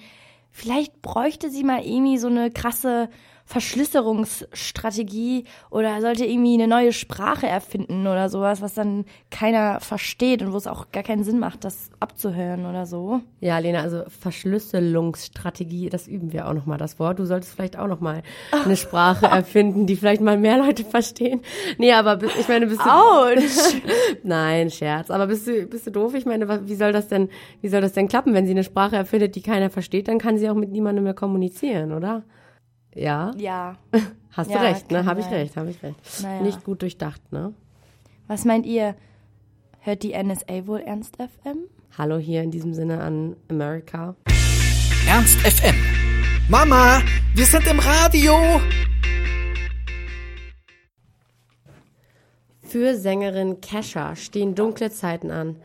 Vielleicht 0.51 1.01
bräuchte 1.01 1.49
sie 1.49 1.63
mal 1.63 1.85
irgendwie 1.85 2.17
so 2.17 2.27
eine 2.27 2.51
krasse 2.51 3.09
Verschlüsselungsstrategie 3.45 5.45
oder 5.69 6.01
sollte 6.01 6.25
irgendwie 6.25 6.55
eine 6.55 6.67
neue 6.67 6.91
Sprache 6.91 7.47
erfinden 7.47 8.07
oder 8.07 8.27
sowas, 8.27 8.61
was 8.61 8.73
dann 8.73 9.05
keiner 9.29 9.79
versteht 9.81 10.41
und 10.41 10.51
wo 10.51 10.57
es 10.57 10.65
auch 10.65 10.91
gar 10.91 11.03
keinen 11.03 11.23
Sinn 11.23 11.37
macht, 11.37 11.63
das 11.63 11.91
abzuhören 11.99 12.65
oder 12.65 12.87
so. 12.87 13.21
Ja, 13.41 13.59
Lena, 13.59 13.81
also 13.81 14.01
Verschlüsselungsstrategie, 14.19 15.89
das 15.89 16.07
üben 16.07 16.33
wir 16.33 16.47
auch 16.47 16.53
noch 16.53 16.65
mal 16.65 16.79
das 16.79 16.97
Wort. 16.97 17.19
Du 17.19 17.25
solltest 17.25 17.53
vielleicht 17.53 17.77
auch 17.77 17.87
noch 17.87 17.99
mal 17.99 18.23
eine 18.51 18.75
Sprache 18.75 19.27
erfinden, 19.27 19.85
die 19.85 19.95
vielleicht 19.95 20.21
mal 20.21 20.37
mehr 20.37 20.57
Leute 20.57 20.83
verstehen. 20.83 21.41
Nee, 21.77 21.93
aber 21.93 22.23
ich 22.23 22.47
meine, 22.47 22.65
bist 22.65 22.81
du 22.81 22.89
Autsch! 22.89 23.79
Nein, 24.23 24.71
Scherz, 24.71 25.11
aber 25.11 25.27
bist 25.27 25.45
du 25.45 25.67
bist 25.67 25.85
du 25.85 25.91
doof? 25.91 26.15
Ich 26.15 26.25
meine, 26.25 26.67
wie 26.67 26.75
soll 26.75 26.93
das 26.93 27.09
denn 27.09 27.29
wie 27.61 27.67
soll 27.67 27.81
das 27.81 27.93
denn 27.93 28.07
klappen, 28.07 28.33
wenn 28.33 28.47
sie 28.47 28.53
eine 28.53 28.63
Sprache 28.63 28.95
erfindet, 28.95 29.35
die 29.35 29.43
keiner 29.43 29.69
versteht, 29.69 30.07
dann 30.07 30.17
kann 30.17 30.39
sie 30.39 30.49
auch 30.49 30.55
mit 30.55 30.71
niemandem 30.71 31.03
mehr 31.03 31.13
kommunizieren, 31.13 31.91
oder? 31.91 32.23
Ja, 32.95 33.33
Ja. 33.37 33.77
hast 34.31 34.49
Ja, 34.49 34.57
du 34.59 34.63
recht, 34.63 34.89
ne? 34.89 35.05
Habe 35.05 35.19
ich 35.19 35.29
recht, 35.29 35.57
habe 35.57 35.69
ich 35.69 35.83
recht. 35.83 35.97
Naja. 36.21 36.41
Nicht 36.41 36.63
gut 36.63 36.81
durchdacht, 36.81 37.21
ne? 37.31 37.53
Was 38.27 38.45
meint 38.45 38.65
ihr? 38.65 38.95
Hört 39.81 40.01
die 40.01 40.13
NSA 40.13 40.65
wohl 40.65 40.79
Ernst 40.79 41.17
FM? 41.17 41.57
Hallo 41.97 42.17
hier 42.17 42.41
in 42.41 42.51
diesem 42.51 42.73
Sinne 42.73 43.01
an 43.01 43.35
America. 43.49 44.15
Ernst 45.07 45.37
FM. 45.41 45.75
Mama, 46.49 47.01
wir 47.35 47.45
sind 47.45 47.67
im 47.67 47.79
Radio. 47.79 48.33
Für 52.61 52.95
Sängerin 52.95 53.59
Kesha 53.61 54.15
stehen 54.15 54.55
dunkle 54.55 54.89
Zeiten 54.89 55.31
an. 55.31 55.57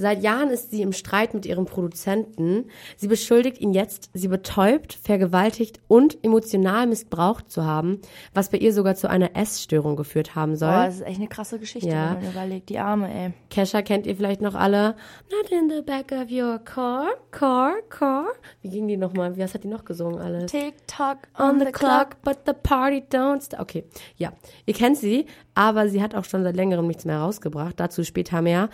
Seit 0.00 0.22
Jahren 0.22 0.48
ist 0.48 0.70
sie 0.70 0.80
im 0.80 0.92
Streit 0.92 1.34
mit 1.34 1.44
ihrem 1.44 1.66
Produzenten. 1.66 2.64
Sie 2.96 3.06
beschuldigt 3.06 3.60
ihn 3.60 3.74
jetzt, 3.74 4.08
sie 4.14 4.28
betäubt, 4.28 4.94
vergewaltigt 4.94 5.78
und 5.88 6.16
emotional 6.24 6.86
missbraucht 6.86 7.50
zu 7.50 7.66
haben, 7.66 8.00
was 8.32 8.48
bei 8.48 8.56
ihr 8.56 8.72
sogar 8.72 8.94
zu 8.94 9.10
einer 9.10 9.36
Essstörung 9.36 9.96
geführt 9.96 10.34
haben 10.34 10.56
soll. 10.56 10.70
Boah, 10.70 10.86
das 10.86 10.96
ist 10.96 11.06
echt 11.06 11.18
eine 11.18 11.28
krasse 11.28 11.58
Geschichte, 11.58 11.88
Ja. 11.90 12.14
wenn 12.14 12.22
man 12.22 12.32
überlegt. 12.32 12.70
Die 12.70 12.78
Arme, 12.78 13.12
ey. 13.12 13.32
Kesha 13.50 13.82
kennt 13.82 14.06
ihr 14.06 14.16
vielleicht 14.16 14.40
noch 14.40 14.54
alle. 14.54 14.96
Not 15.30 15.50
in 15.52 15.68
the 15.68 15.82
back 15.82 16.12
of 16.12 16.30
your 16.30 16.58
car, 16.60 17.08
car, 17.30 17.74
car. 17.90 18.26
Wie 18.62 18.70
ging 18.70 18.88
die 18.88 18.96
nochmal? 18.96 19.36
Was 19.38 19.52
hat 19.52 19.64
die 19.64 19.68
noch 19.68 19.84
gesungen 19.84 20.18
alles? 20.20 20.50
TikTok 20.50 21.18
on 21.38 21.58
the 21.58 21.66
clock, 21.66 22.16
but 22.22 22.38
the 22.46 22.52
party 22.54 23.02
don't 23.12 23.42
stop. 23.44 23.60
Okay, 23.60 23.84
ja, 24.16 24.32
ihr 24.64 24.72
kennt 24.74 24.96
sie, 24.96 25.26
aber 25.60 25.90
sie 25.90 26.02
hat 26.02 26.14
auch 26.14 26.24
schon 26.24 26.42
seit 26.42 26.56
längerem 26.56 26.86
nichts 26.86 27.04
mehr 27.04 27.18
rausgebracht. 27.18 27.78
Dazu 27.78 28.02
später 28.02 28.40
mehr. 28.40 28.70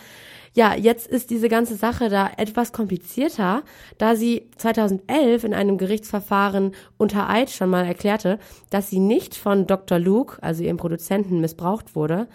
Ja, 0.55 0.77
jetzt 0.77 1.09
ist 1.09 1.31
diese 1.31 1.49
ganze 1.49 1.75
Sache 1.75 2.09
da 2.09 2.31
etwas 2.37 2.73
komplizierter, 2.73 3.65
da 3.99 4.15
sie 4.15 4.49
2011 4.57 5.43
in 5.43 5.53
einem 5.53 5.79
Gerichtsverfahren 5.79 6.77
unter 6.97 7.29
Eid 7.29 7.51
schon 7.51 7.71
mal 7.71 7.85
erklärte, 7.85 8.39
dass 8.71 8.89
sie 8.89 9.01
nicht 9.01 9.35
von 9.35 9.67
Dr. 9.67 9.99
Luke, 9.99 10.41
also 10.43 10.63
ihrem 10.63 10.77
Produzenten, 10.77 11.41
missbraucht 11.41 11.97
wurde. 11.97 12.29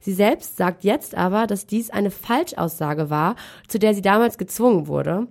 Sie 0.00 0.14
selbst 0.14 0.56
sagt 0.56 0.82
jetzt 0.82 1.14
aber, 1.14 1.46
dass 1.46 1.66
dies 1.66 1.90
eine 1.90 2.10
Falschaussage 2.10 3.10
war, 3.10 3.36
zu 3.68 3.78
der 3.78 3.94
sie 3.94 4.00
damals 4.00 4.38
gezwungen 4.38 4.86
wurde. 4.86 5.26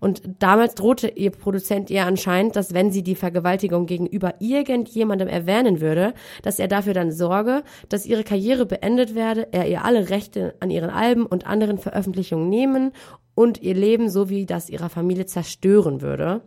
Und 0.00 0.22
damals 0.38 0.74
drohte 0.74 1.08
ihr 1.08 1.30
Produzent 1.30 1.90
ihr 1.90 2.06
anscheinend, 2.06 2.56
dass 2.56 2.74
wenn 2.74 2.90
sie 2.90 3.02
die 3.02 3.14
Vergewaltigung 3.14 3.86
gegenüber 3.86 4.34
irgendjemandem 4.40 5.28
erwähnen 5.28 5.80
würde, 5.80 6.14
dass 6.42 6.58
er 6.58 6.68
dafür 6.68 6.94
dann 6.94 7.12
sorge, 7.12 7.62
dass 7.88 8.06
ihre 8.06 8.24
Karriere 8.24 8.66
beendet 8.66 9.14
werde, 9.14 9.48
er 9.52 9.68
ihr 9.68 9.84
alle 9.84 10.08
Rechte 10.08 10.54
an 10.60 10.70
ihren 10.70 10.90
Alben 10.90 11.26
und 11.26 11.46
anderen 11.46 11.78
Veröffentlichungen 11.78 12.48
nehmen 12.48 12.92
und 13.34 13.62
ihr 13.62 13.74
Leben 13.74 14.08
sowie 14.08 14.46
das 14.46 14.70
ihrer 14.70 14.88
Familie 14.88 15.26
zerstören 15.26 16.00
würde. 16.00 16.40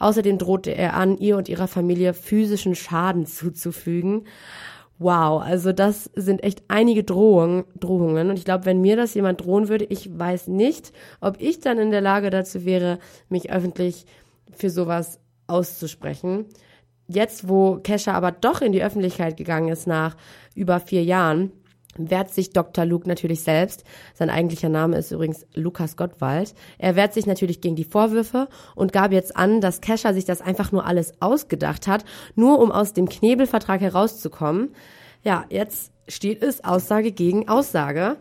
Außerdem 0.00 0.38
drohte 0.38 0.70
er 0.70 0.94
an, 0.94 1.16
ihr 1.18 1.36
und 1.36 1.48
ihrer 1.48 1.68
Familie 1.68 2.14
physischen 2.14 2.74
Schaden 2.74 3.26
zuzufügen. 3.26 4.24
Wow, 5.00 5.40
also 5.40 5.72
das 5.72 6.10
sind 6.16 6.42
echt 6.42 6.64
einige 6.66 7.04
Drohungen, 7.04 7.64
Drohungen. 7.78 8.30
Und 8.30 8.36
ich 8.36 8.44
glaube, 8.44 8.66
wenn 8.66 8.80
mir 8.80 8.96
das 8.96 9.14
jemand 9.14 9.40
drohen 9.40 9.68
würde, 9.68 9.84
ich 9.84 10.18
weiß 10.18 10.48
nicht, 10.48 10.92
ob 11.20 11.40
ich 11.40 11.60
dann 11.60 11.78
in 11.78 11.92
der 11.92 12.00
Lage 12.00 12.30
dazu 12.30 12.64
wäre, 12.64 12.98
mich 13.28 13.52
öffentlich 13.52 14.06
für 14.50 14.70
sowas 14.70 15.20
auszusprechen. 15.46 16.46
Jetzt, 17.06 17.48
wo 17.48 17.76
Kesha 17.76 18.12
aber 18.12 18.32
doch 18.32 18.60
in 18.60 18.72
die 18.72 18.82
Öffentlichkeit 18.82 19.36
gegangen 19.36 19.68
ist 19.68 19.86
nach 19.86 20.16
über 20.54 20.80
vier 20.80 21.04
Jahren, 21.04 21.52
wehrt 21.98 22.30
sich 22.30 22.50
Dr. 22.50 22.84
Luke 22.84 23.08
natürlich 23.08 23.42
selbst. 23.42 23.84
Sein 24.14 24.30
eigentlicher 24.30 24.68
Name 24.68 24.96
ist 24.96 25.10
übrigens 25.10 25.46
Lukas 25.54 25.96
Gottwald. 25.96 26.54
Er 26.78 26.96
wehrt 26.96 27.14
sich 27.14 27.26
natürlich 27.26 27.60
gegen 27.60 27.76
die 27.76 27.84
Vorwürfe 27.84 28.48
und 28.74 28.92
gab 28.92 29.12
jetzt 29.12 29.36
an, 29.36 29.60
dass 29.60 29.80
Kesha 29.80 30.12
sich 30.12 30.24
das 30.24 30.40
einfach 30.40 30.72
nur 30.72 30.86
alles 30.86 31.12
ausgedacht 31.20 31.86
hat, 31.86 32.04
nur 32.34 32.58
um 32.58 32.70
aus 32.70 32.92
dem 32.92 33.08
Knebelvertrag 33.08 33.80
herauszukommen. 33.80 34.74
Ja, 35.22 35.44
jetzt 35.50 35.92
steht 36.08 36.42
es 36.42 36.64
Aussage 36.64 37.12
gegen 37.12 37.48
Aussage. 37.48 38.16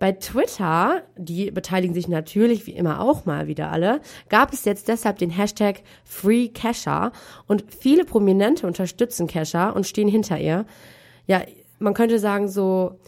Bei 0.00 0.12
Twitter, 0.12 1.02
die 1.18 1.50
beteiligen 1.50 1.92
sich 1.92 2.08
natürlich 2.08 2.66
wie 2.66 2.72
immer 2.72 3.02
auch 3.02 3.26
mal 3.26 3.48
wieder 3.48 3.70
alle, 3.70 4.00
gab 4.30 4.50
es 4.50 4.64
jetzt 4.64 4.88
deshalb 4.88 5.18
den 5.18 5.28
Hashtag 5.28 5.82
FreeCasha 6.04 7.12
und 7.46 7.64
viele 7.68 8.06
Prominente 8.06 8.66
unterstützen 8.66 9.26
Kesha 9.26 9.68
und 9.68 9.86
stehen 9.86 10.08
hinter 10.08 10.38
ihr. 10.38 10.64
Ja, 11.26 11.42
man 11.80 11.94
könnte 11.94 12.18
sagen 12.20 12.46
so, 12.48 12.98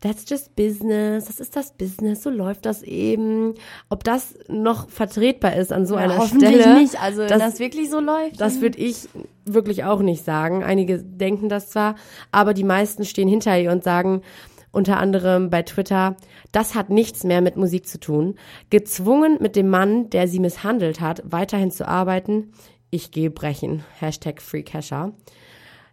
that's 0.00 0.24
just 0.30 0.56
business, 0.56 1.26
das 1.26 1.40
ist 1.40 1.56
das 1.56 1.72
Business, 1.72 2.22
so 2.22 2.30
läuft 2.30 2.64
das 2.64 2.82
eben. 2.82 3.54
Ob 3.90 4.02
das 4.04 4.34
noch 4.48 4.88
vertretbar 4.88 5.56
ist 5.56 5.72
an 5.72 5.84
so 5.84 5.96
Ja, 5.96 6.02
einer 6.02 6.16
hoffentlich 6.18 6.60
Stelle, 6.62 6.80
nicht. 6.80 7.02
Also, 7.02 7.22
wenn 7.22 7.38
das- 7.38 7.58
wirklich 7.58 7.90
so 7.90 8.00
läuft. 8.00 8.40
das 8.40 8.60
würde 8.62 8.78
ich 8.78 9.08
wirklich 9.44 9.84
auch 9.84 10.00
nicht 10.00 10.24
sagen. 10.24 10.62
Einige 10.64 10.98
denken 11.02 11.48
das 11.50 11.68
zwar, 11.70 11.96
aber 12.32 12.54
die 12.54 12.64
meisten 12.64 13.04
stehen 13.04 13.28
hinter 13.28 13.58
ihr 13.58 13.72
und 13.72 13.84
sagen 13.84 14.22
unter 14.72 14.98
anderem 14.98 15.50
bei 15.50 15.62
Twitter, 15.64 16.16
das 16.52 16.74
hat 16.76 16.90
nichts 16.90 17.24
mehr 17.24 17.40
mit 17.42 17.56
Musik 17.56 17.86
zu 17.88 17.98
tun. 17.98 18.36
Gezwungen 18.70 19.36
mit 19.40 19.56
dem 19.56 19.68
Mann, 19.68 20.08
der 20.10 20.28
sie 20.28 20.38
misshandelt 20.38 21.00
hat, 21.00 21.22
weiterhin 21.24 21.72
zu 21.72 21.88
arbeiten, 21.88 22.52
ich 22.90 23.10
gehe 23.10 23.30
brechen. 23.30 23.84
Hashtag 23.98 24.40
Free 24.40 24.62
Kesha. 24.62 25.12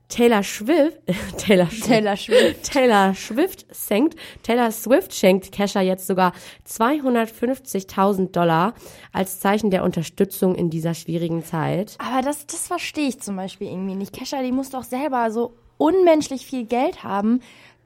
Taylor 0.09 0.41
Swift, 0.41 0.97
Taylor 1.37 1.67
Swift, 1.67 1.85
Taylor 1.85 2.15
Swift. 2.15 2.71
Taylor 2.71 3.13
Swift 3.13 3.65
senkt, 3.75 4.15
Taylor 4.41 4.71
Swift 4.71 5.13
schenkt 5.13 5.51
Kesha 5.51 5.81
jetzt 5.81 6.07
sogar 6.07 6.31
250.000 6.67 8.31
Dollar 8.31 8.73
als 9.11 9.39
Zeichen 9.39 9.69
der 9.69 9.83
Unterstützung 9.83 10.55
in 10.55 10.69
dieser 10.69 10.93
schwierigen 10.93 11.43
Zeit. 11.43 11.97
Aber 11.99 12.21
das, 12.21 12.47
das 12.47 12.67
verstehe 12.67 13.09
ich 13.09 13.19
zum 13.19 13.35
Beispiel 13.35 13.67
irgendwie 13.67 13.95
nicht. 13.95 14.13
Kesha, 14.13 14.41
die 14.41 14.51
muss 14.51 14.69
doch 14.69 14.83
selber 14.83 15.29
so 15.29 15.53
unmenschlich 15.77 16.45
viel 16.45 16.65
Geld 16.65 17.03
haben. 17.03 17.41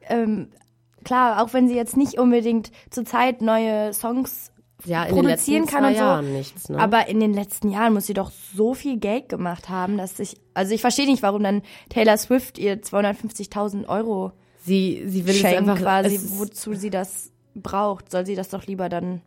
Ähm, 0.08 0.50
klar, 1.04 1.42
auch 1.42 1.54
wenn 1.54 1.68
sie 1.68 1.76
jetzt 1.76 1.98
nicht 1.98 2.20
unbedingt 2.20 2.72
zurzeit 2.90 3.42
neue 3.42 3.94
Songs 3.94 4.51
Ja, 4.86 5.04
in 5.04 5.15
den 5.15 5.24
produzieren 5.24 5.62
letzten 5.63 5.76
kann 5.76 5.86
und 5.86 5.94
so. 5.94 6.00
Jahren 6.00 6.34
nichts, 6.34 6.70
ne? 6.70 6.80
Aber 6.80 7.08
in 7.08 7.20
den 7.20 7.34
letzten 7.34 7.70
Jahren 7.70 7.94
muss 7.94 8.08
sie 8.08 8.13
doch 8.13 8.32
so 8.56 8.74
viel 8.74 8.98
Geld 8.98 9.30
gemacht 9.30 9.70
haben, 9.70 9.98
dass 9.98 10.20
ich, 10.20 10.38
also 10.54 10.74
ich 10.74 10.82
verstehe 10.82 11.08
nicht, 11.08 11.24
warum 11.24 11.44
dann 11.44 11.62
Taylor 11.89 12.17
Swift 12.17 12.58
ihr 12.58 12.82
250.000 12.82 13.88
Euro 13.88 14.32
sie, 14.63 15.04
sie 15.06 15.26
will 15.26 15.34
es 15.34 15.39
schenkt 15.39 15.58
einfach, 15.58 15.80
quasi, 15.80 16.20
wozu 16.39 16.74
sie 16.74 16.89
das 16.89 17.32
braucht. 17.56 18.12
Soll 18.12 18.26
sie 18.26 18.36
das 18.36 18.50
doch 18.50 18.65
lieber 18.65 18.89
dann 18.89 19.22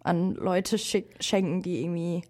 an 0.00 0.34
Leute 0.34 0.78
schick, 0.78 1.16
schenken, 1.20 1.62
die 1.62 1.82
irgendwie 1.82 2.22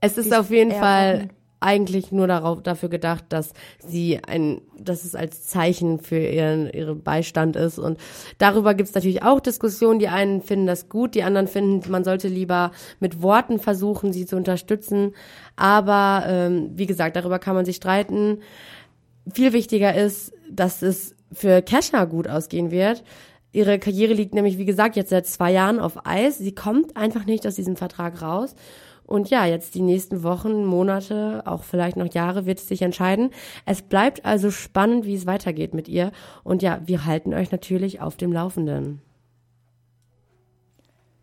Es 0.00 0.16
ist 0.18 0.34
auf 0.34 0.50
jeden 0.50 0.72
Fall 0.72 1.16
brauchen. 1.16 1.41
Eigentlich 1.62 2.12
nur 2.12 2.26
darauf, 2.26 2.62
dafür 2.62 2.88
gedacht, 2.88 3.24
dass 3.28 3.52
sie 3.78 4.20
ein, 4.26 4.60
dass 4.78 5.04
es 5.04 5.14
als 5.14 5.46
Zeichen 5.46 5.98
für 5.98 6.18
ihren, 6.18 6.70
ihren 6.70 7.02
Beistand 7.02 7.56
ist. 7.56 7.78
Und 7.78 7.98
darüber 8.38 8.74
gibt 8.74 8.88
es 8.88 8.94
natürlich 8.94 9.22
auch 9.22 9.40
Diskussionen. 9.40 9.98
Die 9.98 10.08
einen 10.08 10.42
finden 10.42 10.66
das 10.66 10.88
gut, 10.88 11.14
die 11.14 11.22
anderen 11.22 11.46
finden, 11.46 11.90
man 11.90 12.04
sollte 12.04 12.28
lieber 12.28 12.72
mit 13.00 13.22
Worten 13.22 13.58
versuchen, 13.58 14.12
sie 14.12 14.26
zu 14.26 14.36
unterstützen. 14.36 15.14
Aber 15.56 16.24
ähm, 16.26 16.70
wie 16.74 16.86
gesagt, 16.86 17.16
darüber 17.16 17.38
kann 17.38 17.54
man 17.54 17.64
sich 17.64 17.76
streiten. 17.76 18.40
Viel 19.32 19.52
wichtiger 19.52 19.94
ist, 19.94 20.32
dass 20.50 20.82
es 20.82 21.14
für 21.32 21.62
Kesha 21.62 22.04
gut 22.04 22.28
ausgehen 22.28 22.70
wird. 22.70 23.04
Ihre 23.52 23.78
Karriere 23.78 24.14
liegt 24.14 24.34
nämlich, 24.34 24.56
wie 24.56 24.64
gesagt, 24.64 24.96
jetzt 24.96 25.10
seit 25.10 25.26
zwei 25.26 25.52
Jahren 25.52 25.78
auf 25.78 26.06
Eis. 26.06 26.38
Sie 26.38 26.54
kommt 26.54 26.96
einfach 26.96 27.26
nicht 27.26 27.46
aus 27.46 27.54
diesem 27.54 27.76
Vertrag 27.76 28.22
raus. 28.22 28.54
Und 29.12 29.28
ja, 29.28 29.44
jetzt 29.44 29.74
die 29.74 29.82
nächsten 29.82 30.22
Wochen, 30.22 30.64
Monate, 30.64 31.42
auch 31.44 31.64
vielleicht 31.64 31.98
noch 31.98 32.14
Jahre 32.14 32.46
wird 32.46 32.60
es 32.60 32.66
sich 32.66 32.80
entscheiden. 32.80 33.28
Es 33.66 33.82
bleibt 33.82 34.24
also 34.24 34.50
spannend, 34.50 35.04
wie 35.04 35.14
es 35.14 35.26
weitergeht 35.26 35.74
mit 35.74 35.86
ihr. 35.86 36.12
Und 36.44 36.62
ja, 36.62 36.80
wir 36.86 37.04
halten 37.04 37.34
euch 37.34 37.52
natürlich 37.52 38.00
auf 38.00 38.16
dem 38.16 38.32
Laufenden. 38.32 39.02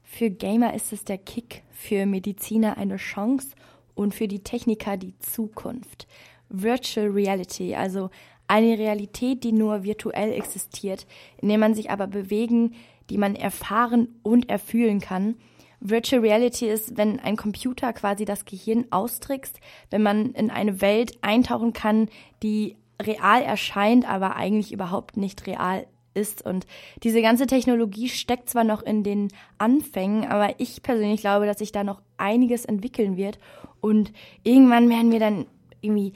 Für 0.04 0.30
Gamer 0.30 0.76
ist 0.76 0.94
es 0.94 1.04
der 1.04 1.18
Kick, 1.18 1.64
für 1.72 2.06
Mediziner 2.06 2.78
eine 2.78 2.98
Chance 2.98 3.56
und 3.96 4.14
für 4.14 4.28
die 4.28 4.44
Techniker 4.44 4.96
die 4.96 5.18
Zukunft. 5.18 6.06
Virtual 6.48 7.08
Reality, 7.08 7.74
also 7.74 8.12
eine 8.48 8.78
Realität, 8.78 9.44
die 9.44 9.52
nur 9.52 9.82
virtuell 9.82 10.32
existiert, 10.34 11.08
in 11.42 11.50
der 11.50 11.58
man 11.58 11.74
sich 11.74 11.90
aber 11.90 12.06
bewegen, 12.06 12.76
die 13.10 13.18
man 13.18 13.34
erfahren 13.34 14.10
und 14.22 14.48
erfühlen 14.48 15.00
kann. 15.00 15.38
Virtual 15.80 16.22
Reality 16.22 16.68
ist, 16.68 16.98
wenn 16.98 17.20
ein 17.20 17.38
Computer 17.38 17.94
quasi 17.94 18.26
das 18.26 18.46
Gehirn 18.46 18.86
austrickst, 18.90 19.60
wenn 19.90 20.04
man 20.04 20.32
in 20.34 20.52
eine 20.52 20.82
Welt 20.82 21.18
eintauchen 21.22 21.74
kann, 21.74 22.10
die 22.44 22.76
real 23.02 23.42
erscheint, 23.44 24.10
aber 24.10 24.36
eigentlich 24.36 24.72
überhaupt 24.72 25.18
nicht 25.18 25.48
real 25.48 25.88
ist. 26.14 26.46
Und 26.46 26.68
diese 27.04 27.22
ganze 27.22 27.48
Technologie 27.48 28.10
steckt 28.10 28.50
zwar 28.50 28.64
noch 28.64 28.82
in 28.82 29.04
den 29.04 29.30
Anfängen, 29.58 30.26
aber 30.26 30.60
ich 30.60 30.82
persönlich 30.84 31.22
glaube, 31.22 31.46
dass 31.46 31.60
sich 31.60 31.72
da 31.72 31.84
noch 31.84 32.02
einiges 32.18 32.66
entwickeln 32.66 33.18
wird. 33.18 33.40
Und 33.80 34.12
irgendwann 34.44 34.90
werden 34.90 35.12
wir 35.12 35.20
dann 35.20 35.46
irgendwie 35.82 36.14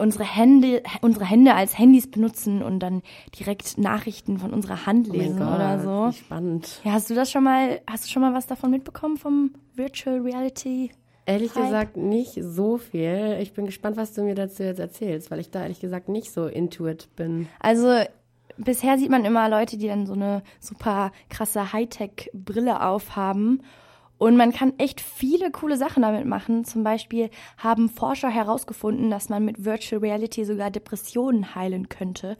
unsere 0.00 0.24
Hände, 0.24 0.82
unsere 1.02 1.24
Hände 1.24 1.54
als 1.54 1.78
Handys 1.78 2.10
benutzen 2.10 2.62
und 2.62 2.80
dann 2.80 3.02
direkt 3.38 3.78
Nachrichten 3.78 4.38
von 4.38 4.52
unserer 4.52 4.86
Hand 4.86 5.08
Oh 5.10 5.12
lesen 5.12 5.38
Gott, 5.38 5.54
oder 5.54 5.78
so. 5.78 6.12
Spannend. 6.12 6.80
Ja, 6.84 6.92
hast 6.92 7.10
du 7.10 7.14
das 7.14 7.30
schon 7.30 7.44
mal, 7.44 7.80
hast 7.86 8.04
du 8.04 8.08
schon 8.08 8.22
mal 8.22 8.34
was 8.34 8.46
davon 8.46 8.70
mitbekommen 8.70 9.16
vom 9.16 9.52
Virtual 9.74 10.20
Reality? 10.20 10.90
Ehrlich 11.26 11.54
Hype. 11.54 11.64
gesagt 11.64 11.96
nicht 11.96 12.38
so 12.42 12.78
viel. 12.78 13.38
Ich 13.40 13.52
bin 13.52 13.66
gespannt, 13.66 13.96
was 13.96 14.12
du 14.14 14.22
mir 14.22 14.34
dazu 14.34 14.62
jetzt 14.64 14.80
erzählst, 14.80 15.30
weil 15.30 15.38
ich 15.38 15.50
da 15.50 15.62
ehrlich 15.62 15.80
gesagt 15.80 16.08
nicht 16.08 16.32
so 16.32 16.46
into 16.46 16.88
it 16.88 17.08
bin. 17.14 17.46
Also 17.60 18.00
bisher 18.56 18.98
sieht 18.98 19.10
man 19.10 19.24
immer 19.24 19.48
Leute, 19.48 19.76
die 19.76 19.86
dann 19.86 20.06
so 20.06 20.14
eine 20.14 20.42
super 20.58 21.12
krasse 21.28 21.72
Hightech-Brille 21.72 22.84
aufhaben. 22.84 23.62
Und 24.20 24.36
man 24.36 24.52
kann 24.52 24.74
echt 24.76 25.00
viele 25.00 25.50
coole 25.50 25.78
Sachen 25.78 26.02
damit 26.02 26.26
machen. 26.26 26.66
Zum 26.66 26.84
Beispiel 26.84 27.30
haben 27.56 27.88
Forscher 27.88 28.28
herausgefunden, 28.28 29.10
dass 29.10 29.30
man 29.30 29.46
mit 29.46 29.64
Virtual 29.64 29.98
Reality 29.98 30.44
sogar 30.44 30.70
Depressionen 30.70 31.54
heilen 31.54 31.88
könnte. 31.88 32.36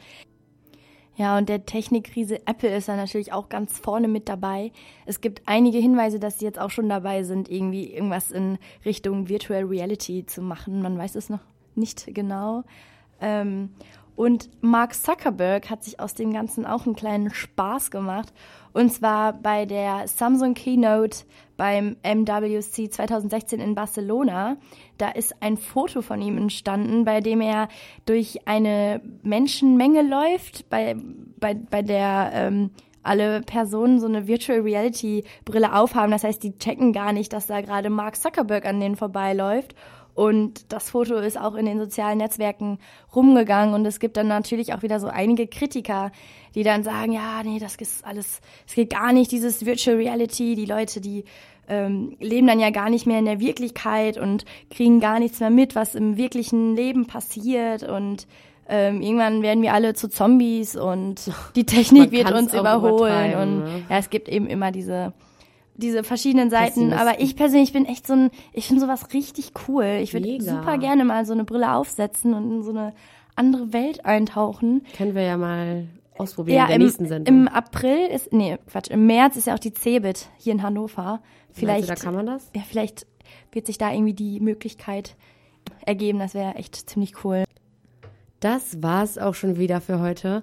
Ja, 1.17 1.39
und 1.39 1.49
der 1.49 1.65
Technikriese 1.65 2.47
Apple 2.47 2.77
ist 2.77 2.89
da 2.89 2.97
natürlich 2.97 3.33
auch 3.33 3.49
ganz 3.49 3.79
vorne 3.79 4.09
mit 4.09 4.29
dabei. 4.29 4.73
Es 5.07 5.23
gibt 5.23 5.41
einige 5.47 5.79
Hinweise, 5.79 6.21
dass 6.21 6.39
sie 6.39 6.45
jetzt 6.45 6.59
auch 6.59 6.69
schon 6.69 6.91
dabei 6.91 7.23
sind, 7.23 7.51
irgendwie 7.51 7.91
irgendwas 7.91 8.31
in 8.31 8.59
Richtung 8.85 9.31
Virtual 9.31 9.65
Reality 9.65 10.27
zu 10.27 10.43
machen. 10.43 10.83
Man 10.83 10.99
weiß 10.99 11.15
es 11.15 11.31
noch 11.31 11.41
nicht 11.77 12.15
genau. 12.15 12.63
Ähm, 13.23 13.71
und 14.17 14.51
Mark 14.61 14.95
Zuckerberg 14.95 15.71
hat 15.71 15.85
sich 15.85 16.01
aus 16.01 16.15
dem 16.15 16.33
Ganzen 16.33 16.67
auch 16.67 16.87
einen 16.87 16.97
kleinen 16.97 17.31
Spaß 17.31 17.91
gemacht. 17.91 18.33
Und 18.73 18.93
zwar 18.93 19.33
bei 19.33 19.67
der 19.67 20.07
Samsung 20.07 20.55
Keynote 20.55 21.25
beim 21.57 21.97
MWC 22.03 22.91
2016 22.91 23.61
in 23.61 23.75
Barcelona. 23.75 24.57
Da 24.99 25.11
ist 25.11 25.43
ein 25.43 25.57
Foto 25.57 26.03
von 26.03 26.23
ihm 26.23 26.39
entstanden, 26.39 27.05
bei 27.05 27.21
dem 27.21 27.41
er 27.41 27.69
durch 28.07 28.47
eine 28.47 29.01
Menschenmenge 29.23 30.03
läuft, 30.03 30.71
bei, 30.71 30.97
bei, 31.39 31.55
bei 31.55 31.83
der 31.83 32.31
ähm, 32.33 32.71
alle 33.03 33.41
Personen 33.43 33.99
so 33.99 34.07
eine 34.07 34.27
Virtual 34.27 34.61
Reality 34.61 35.25
Brille 35.45 35.75
aufhaben. 35.75 36.11
Das 36.11 36.25
heißt, 36.25 36.43
die 36.43 36.57
checken 36.59 36.93
gar 36.93 37.13
nicht, 37.13 37.33
dass 37.33 37.47
da 37.47 37.61
gerade 37.61 37.91
Mark 37.91 38.17
Zuckerberg 38.17 38.67
an 38.67 38.81
denen 38.81 38.97
vorbeiläuft. 38.97 39.75
Und 40.21 40.71
das 40.71 40.91
Foto 40.91 41.15
ist 41.17 41.41
auch 41.41 41.55
in 41.55 41.65
den 41.65 41.79
sozialen 41.79 42.19
Netzwerken 42.19 42.79
rumgegangen. 43.17 43.75
Und 43.75 43.87
es 43.87 44.01
gibt 44.01 44.19
dann 44.19 44.29
natürlich 44.29 44.75
auch 44.75 44.83
wieder 44.83 45.01
so 45.01 45.07
einige 45.07 45.47
Kritiker, 45.47 46.13
die 46.55 46.63
dann 46.63 46.83
sagen, 46.83 47.13
ja, 47.13 47.43
nee, 47.43 47.59
das 47.59 47.77
ist 47.77 48.05
alles, 48.05 48.43
es 48.69 48.75
geht 48.75 48.91
gar 48.91 49.15
nicht, 49.15 49.33
dieses 49.33 49.65
Virtual 49.65 49.97
Reality. 49.97 50.57
Die 50.57 50.67
Leute, 50.67 51.01
die 51.01 51.25
ähm, 51.69 52.19
leben 52.21 52.49
dann 52.49 52.61
ja 52.61 52.69
gar 52.69 52.91
nicht 52.91 53.07
mehr 53.07 53.19
in 53.19 53.25
der 53.25 53.41
Wirklichkeit 53.41 54.19
und 54.19 54.45
kriegen 54.69 55.01
gar 55.01 55.21
nichts 55.21 55.41
mehr 55.41 55.49
mit, 55.49 55.75
was 55.75 55.95
im 55.95 56.19
wirklichen 56.19 56.77
Leben 56.77 57.07
passiert. 57.07 57.83
Und 57.83 58.27
ähm, 58.69 59.01
irgendwann 59.01 59.41
werden 59.41 59.63
wir 59.63 59.73
alle 59.73 59.95
zu 59.95 60.11
Zombies 60.11 60.77
und 60.77 61.33
die 61.57 61.65
Technik 61.65 62.03
Man 62.03 62.13
wird 62.13 62.33
uns 62.33 62.53
überholen. 62.53 63.35
Und 63.37 63.59
ne? 63.65 63.83
ja, 63.89 63.97
es 63.97 64.11
gibt 64.11 64.29
eben 64.29 64.49
immer 64.49 64.71
diese 64.71 65.15
diese 65.81 66.05
verschiedenen 66.05 66.51
Seiten, 66.51 66.93
aber 66.93 67.21
ich 67.21 67.35
persönlich 67.37 67.73
bin 67.73 67.87
echt 67.87 68.07
so 68.07 68.13
ein, 68.15 68.31
ich 68.53 68.67
finde 68.67 68.83
sowas 68.83 69.13
richtig 69.13 69.53
cool. 69.69 69.99
Ich 70.03 70.13
würde 70.13 70.41
super 70.41 70.79
gerne 70.79 71.05
mal 71.05 71.27
so 71.27 71.33
eine 71.33 71.45
Brille 71.45 71.75
aufsetzen 71.75 72.35
und 72.35 72.51
in 72.53 72.63
so 72.63 72.71
eine 72.71 72.93
andere 73.37 73.73
Welt 73.73 74.05
eintauchen. 74.05 74.83
Können 74.97 75.15
wir 75.15 75.23
ja 75.23 75.37
mal 75.37 75.89
ausprobieren 76.17 76.57
Ja, 76.59 76.63
in 76.65 76.69
der 76.69 76.77
im, 76.77 76.83
nächsten 76.83 77.07
Sendung. 77.07 77.35
im 77.35 77.49
April 77.49 78.07
ist, 78.09 78.33
nee, 78.33 78.59
Quatsch, 78.71 78.91
im 78.91 79.07
März 79.07 79.37
ist 79.37 79.47
ja 79.47 79.55
auch 79.55 79.59
die 79.59 79.73
CeBIT 79.73 80.29
hier 80.37 80.53
in 80.53 80.63
Hannover. 80.63 81.21
Vielleicht, 81.53 81.89
du, 81.89 81.95
da 81.95 81.95
kann 81.95 82.15
man 82.15 82.27
das? 82.27 82.51
ja, 82.55 82.63
vielleicht 82.69 83.07
wird 83.53 83.67
sich 83.67 83.79
da 83.79 83.93
irgendwie 83.93 84.15
die 84.15 84.41
Möglichkeit 84.41 85.17
ergeben. 85.87 86.19
Das 86.19 86.35
wäre 86.35 86.55
echt 86.55 86.77
ziemlich 86.89 87.25
cool. 87.25 87.45
Das 88.41 88.83
war's 88.83 89.19
auch 89.19 89.35
schon 89.35 89.59
wieder 89.59 89.81
für 89.81 90.01
heute. 90.01 90.43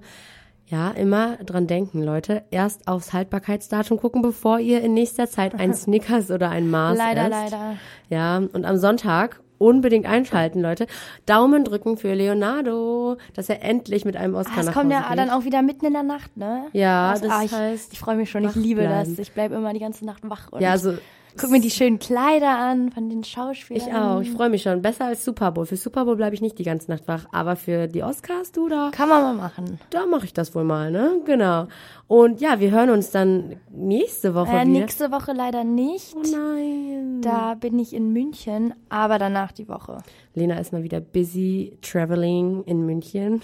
Ja, 0.69 0.89
immer 0.91 1.37
dran 1.37 1.65
denken, 1.65 2.03
Leute. 2.03 2.43
Erst 2.51 2.87
aufs 2.89 3.13
Haltbarkeitsdatum 3.13 3.97
gucken, 3.99 4.21
bevor 4.21 4.59
ihr 4.59 4.81
in 4.81 4.93
nächster 4.93 5.27
Zeit 5.29 5.55
ein 5.55 5.73
Snickers 5.73 6.29
oder 6.29 6.49
ein 6.49 6.69
Mars 6.69 6.97
Leider, 6.97 7.21
esst. 7.21 7.31
leider. 7.53 7.75
Ja, 8.09 8.37
und 8.37 8.65
am 8.65 8.77
Sonntag 8.77 9.39
unbedingt 9.59 10.05
einschalten, 10.05 10.61
Leute. 10.61 10.85
Daumen 11.25 11.63
drücken 11.63 11.97
für 11.97 12.13
Leonardo, 12.13 13.17
dass 13.33 13.49
er 13.49 13.63
endlich 13.63 14.05
mit 14.05 14.15
einem 14.17 14.35
Oscar 14.35 14.59
Ah, 14.59 14.63
nach 14.63 14.73
kommt 14.73 14.93
Hause 14.93 15.03
ja 15.03 15.09
geht. 15.09 15.17
dann 15.19 15.29
auch 15.31 15.45
wieder 15.45 15.61
mitten 15.61 15.85
in 15.85 15.93
der 15.93 16.03
Nacht, 16.03 16.35
ne? 16.37 16.65
Ja, 16.73 17.11
Das- 17.13 17.21
das 17.21 17.31
ah, 17.31 17.43
ich, 17.43 17.51
heißt, 17.53 17.93
Ich 17.93 17.99
freue 17.99 18.17
mich 18.17 18.29
schon, 18.29 18.43
ich 18.45 18.53
liebe 18.55 18.81
bleiben. 18.81 19.09
das. 19.15 19.19
Ich 19.19 19.31
bleibe 19.31 19.55
immer 19.55 19.73
die 19.73 19.79
ganze 19.79 20.05
Nacht 20.05 20.29
wach 20.29 20.51
und 20.51 20.61
Ja, 20.61 20.71
also 20.71 20.93
guck 21.37 21.49
mir 21.51 21.59
die 21.61 21.69
schönen 21.71 21.99
Kleider 21.99 22.57
an 22.57 22.91
von 22.91 23.09
den 23.09 23.23
Schauspielern. 23.23 23.87
ich 23.87 23.93
auch. 23.93 24.21
Ich 24.21 24.31
freue 24.31 24.49
mich 24.49 24.63
schon. 24.63 24.81
Besser 24.81 25.05
als 25.05 25.23
Super 25.23 25.51
Bowl. 25.51 25.65
Für 25.65 25.77
Super 25.77 26.05
Bowl 26.05 26.15
bleibe 26.15 26.33
ich 26.35 26.41
nicht 26.41 26.57
die 26.59 26.63
ganze 26.63 26.89
Nacht 26.91 27.07
wach, 27.07 27.25
aber 27.31 27.55
für 27.55 27.87
die 27.87 28.03
Oscars, 28.03 28.51
du 28.51 28.67
da, 28.67 28.89
Kann 28.91 29.09
man 29.09 29.21
mal 29.21 29.33
machen. 29.33 29.79
da 29.91 30.05
mache 30.05 30.25
ich 30.25 30.33
das 30.33 30.53
wohl 30.55 30.63
mal, 30.63 30.91
ne? 30.91 31.21
Genau. 31.25 31.67
Und 32.07 32.39
ja, 32.41 32.59
wir 32.59 32.71
hören 32.71 32.89
uns 32.89 33.11
dann 33.11 33.57
nächste 33.71 34.33
Woche 34.33 34.49
Äh, 34.49 34.61
wieder. 34.61 34.65
nächste 34.65 35.11
Woche 35.11 35.33
leider 35.33 35.63
nicht. 35.63 36.15
Oh 36.15 36.21
nein. 36.31 37.21
Da 37.21 37.55
bin 37.55 37.77
ich 37.79 37.93
in 37.93 38.13
München, 38.13 38.73
aber 38.89 39.17
danach 39.19 39.51
die 39.51 39.67
Woche. 39.67 39.97
Lena 40.37 40.57
ist 40.59 40.71
mal 40.71 40.83
wieder 40.83 41.01
busy 41.01 41.77
traveling 41.81 42.63
in 42.65 42.85
München. 42.85 43.41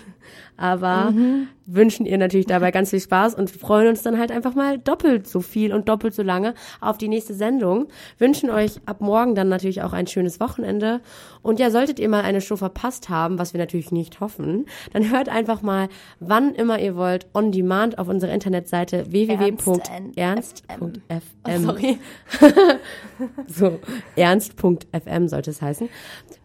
Aber 0.57 1.11
Mhm. 1.11 1.47
wünschen 1.65 2.05
ihr 2.05 2.17
natürlich 2.17 2.45
dabei 2.45 2.71
ganz 2.71 2.91
viel 2.91 2.99
Spaß 2.99 3.33
und 3.35 3.49
freuen 3.49 3.87
uns 3.87 4.03
dann 4.03 4.19
halt 4.19 4.31
einfach 4.31 4.53
mal 4.53 4.77
doppelt 4.77 5.27
so 5.27 5.39
viel 5.41 5.73
und 5.73 5.89
doppelt 5.89 6.13
so 6.13 6.21
lange 6.21 6.53
auf 6.81 6.97
die 6.97 7.07
nächste 7.07 7.33
Sendung. 7.33 7.87
Wünschen 8.19 8.49
euch 8.49 8.79
ab 8.85 9.01
morgen 9.01 9.33
dann 9.33 9.49
natürlich 9.49 9.81
auch 9.81 9.93
ein 9.93 10.05
schönes 10.07 10.39
Wochenende. 10.39 11.01
Und 11.41 11.59
ja, 11.59 11.71
solltet 11.71 11.99
ihr 11.99 12.07
mal 12.09 12.21
eine 12.21 12.41
Show 12.41 12.55
verpasst 12.57 13.09
haben, 13.09 13.39
was 13.39 13.53
wir 13.53 13.59
natürlich 13.59 13.91
nicht 13.91 14.19
hoffen, 14.19 14.65
dann 14.93 15.09
hört 15.09 15.29
einfach 15.29 15.61
mal, 15.61 15.89
wann 16.19 16.53
immer 16.53 16.79
ihr 16.79 16.95
wollt, 16.95 17.25
on 17.33 17.51
demand 17.51 17.97
auf 17.97 18.07
unserer 18.07 18.31
Internetseite 18.33 19.11
www.ernst.fm. 19.11 20.91
Oh, 21.45 21.57
sorry. 21.59 21.97
so, 23.47 23.79
ernst.fm 24.15 25.27
sollte 25.27 25.49
es 25.51 25.61
heißen, 25.61 25.89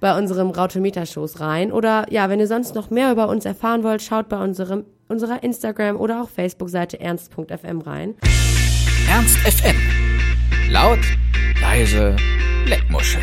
bei 0.01 0.17
unserem 0.39 0.51
Rautometer-Shows 0.51 1.41
rein. 1.41 1.73
Oder 1.73 2.07
ja, 2.11 2.29
wenn 2.29 2.39
ihr 2.39 2.47
sonst 2.47 2.75
noch 2.75 2.91
mehr 2.91 3.11
über 3.11 3.29
uns 3.29 3.45
erfahren 3.45 3.83
wollt, 3.83 4.03
schaut 4.03 4.29
bei 4.29 4.43
unserem, 4.43 4.85
unserer 5.09 5.43
Instagram- 5.43 5.97
oder 5.97 6.23
auch 6.23 6.29
Facebook-Seite 6.29 7.01
ernst.fm 7.01 7.81
rein. 7.81 8.15
Ernst 9.11 9.37
FM. 9.39 9.77
Laut, 10.71 11.01
leise, 11.61 12.15
Leckmuschel. 12.67 13.23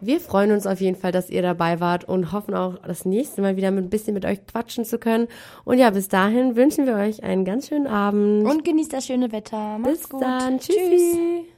Wir 0.00 0.20
freuen 0.20 0.52
uns 0.52 0.66
auf 0.66 0.80
jeden 0.80 0.96
Fall, 0.96 1.12
dass 1.12 1.30
ihr 1.30 1.42
dabei 1.42 1.80
wart 1.80 2.04
und 2.04 2.32
hoffen 2.32 2.54
auch 2.54 2.78
das 2.86 3.04
nächste 3.04 3.40
Mal 3.40 3.56
wieder 3.56 3.70
mit 3.70 3.84
ein 3.84 3.90
bisschen 3.90 4.14
mit 4.14 4.24
euch 4.24 4.44
quatschen 4.46 4.84
zu 4.84 4.98
können. 4.98 5.28
Und 5.64 5.78
ja, 5.78 5.90
bis 5.90 6.08
dahin 6.08 6.54
wünschen 6.56 6.86
wir 6.86 6.94
euch 6.94 7.22
einen 7.24 7.44
ganz 7.44 7.68
schönen 7.68 7.86
Abend. 7.86 8.44
Und 8.44 8.64
genießt 8.64 8.92
das 8.92 9.06
schöne 9.06 9.32
Wetter. 9.32 9.78
Macht's 9.78 10.00
bis 10.00 10.08
gut. 10.08 10.22
dann. 10.22 10.58
Tschüssi. 10.58 10.78
Tschüss. 10.78 11.51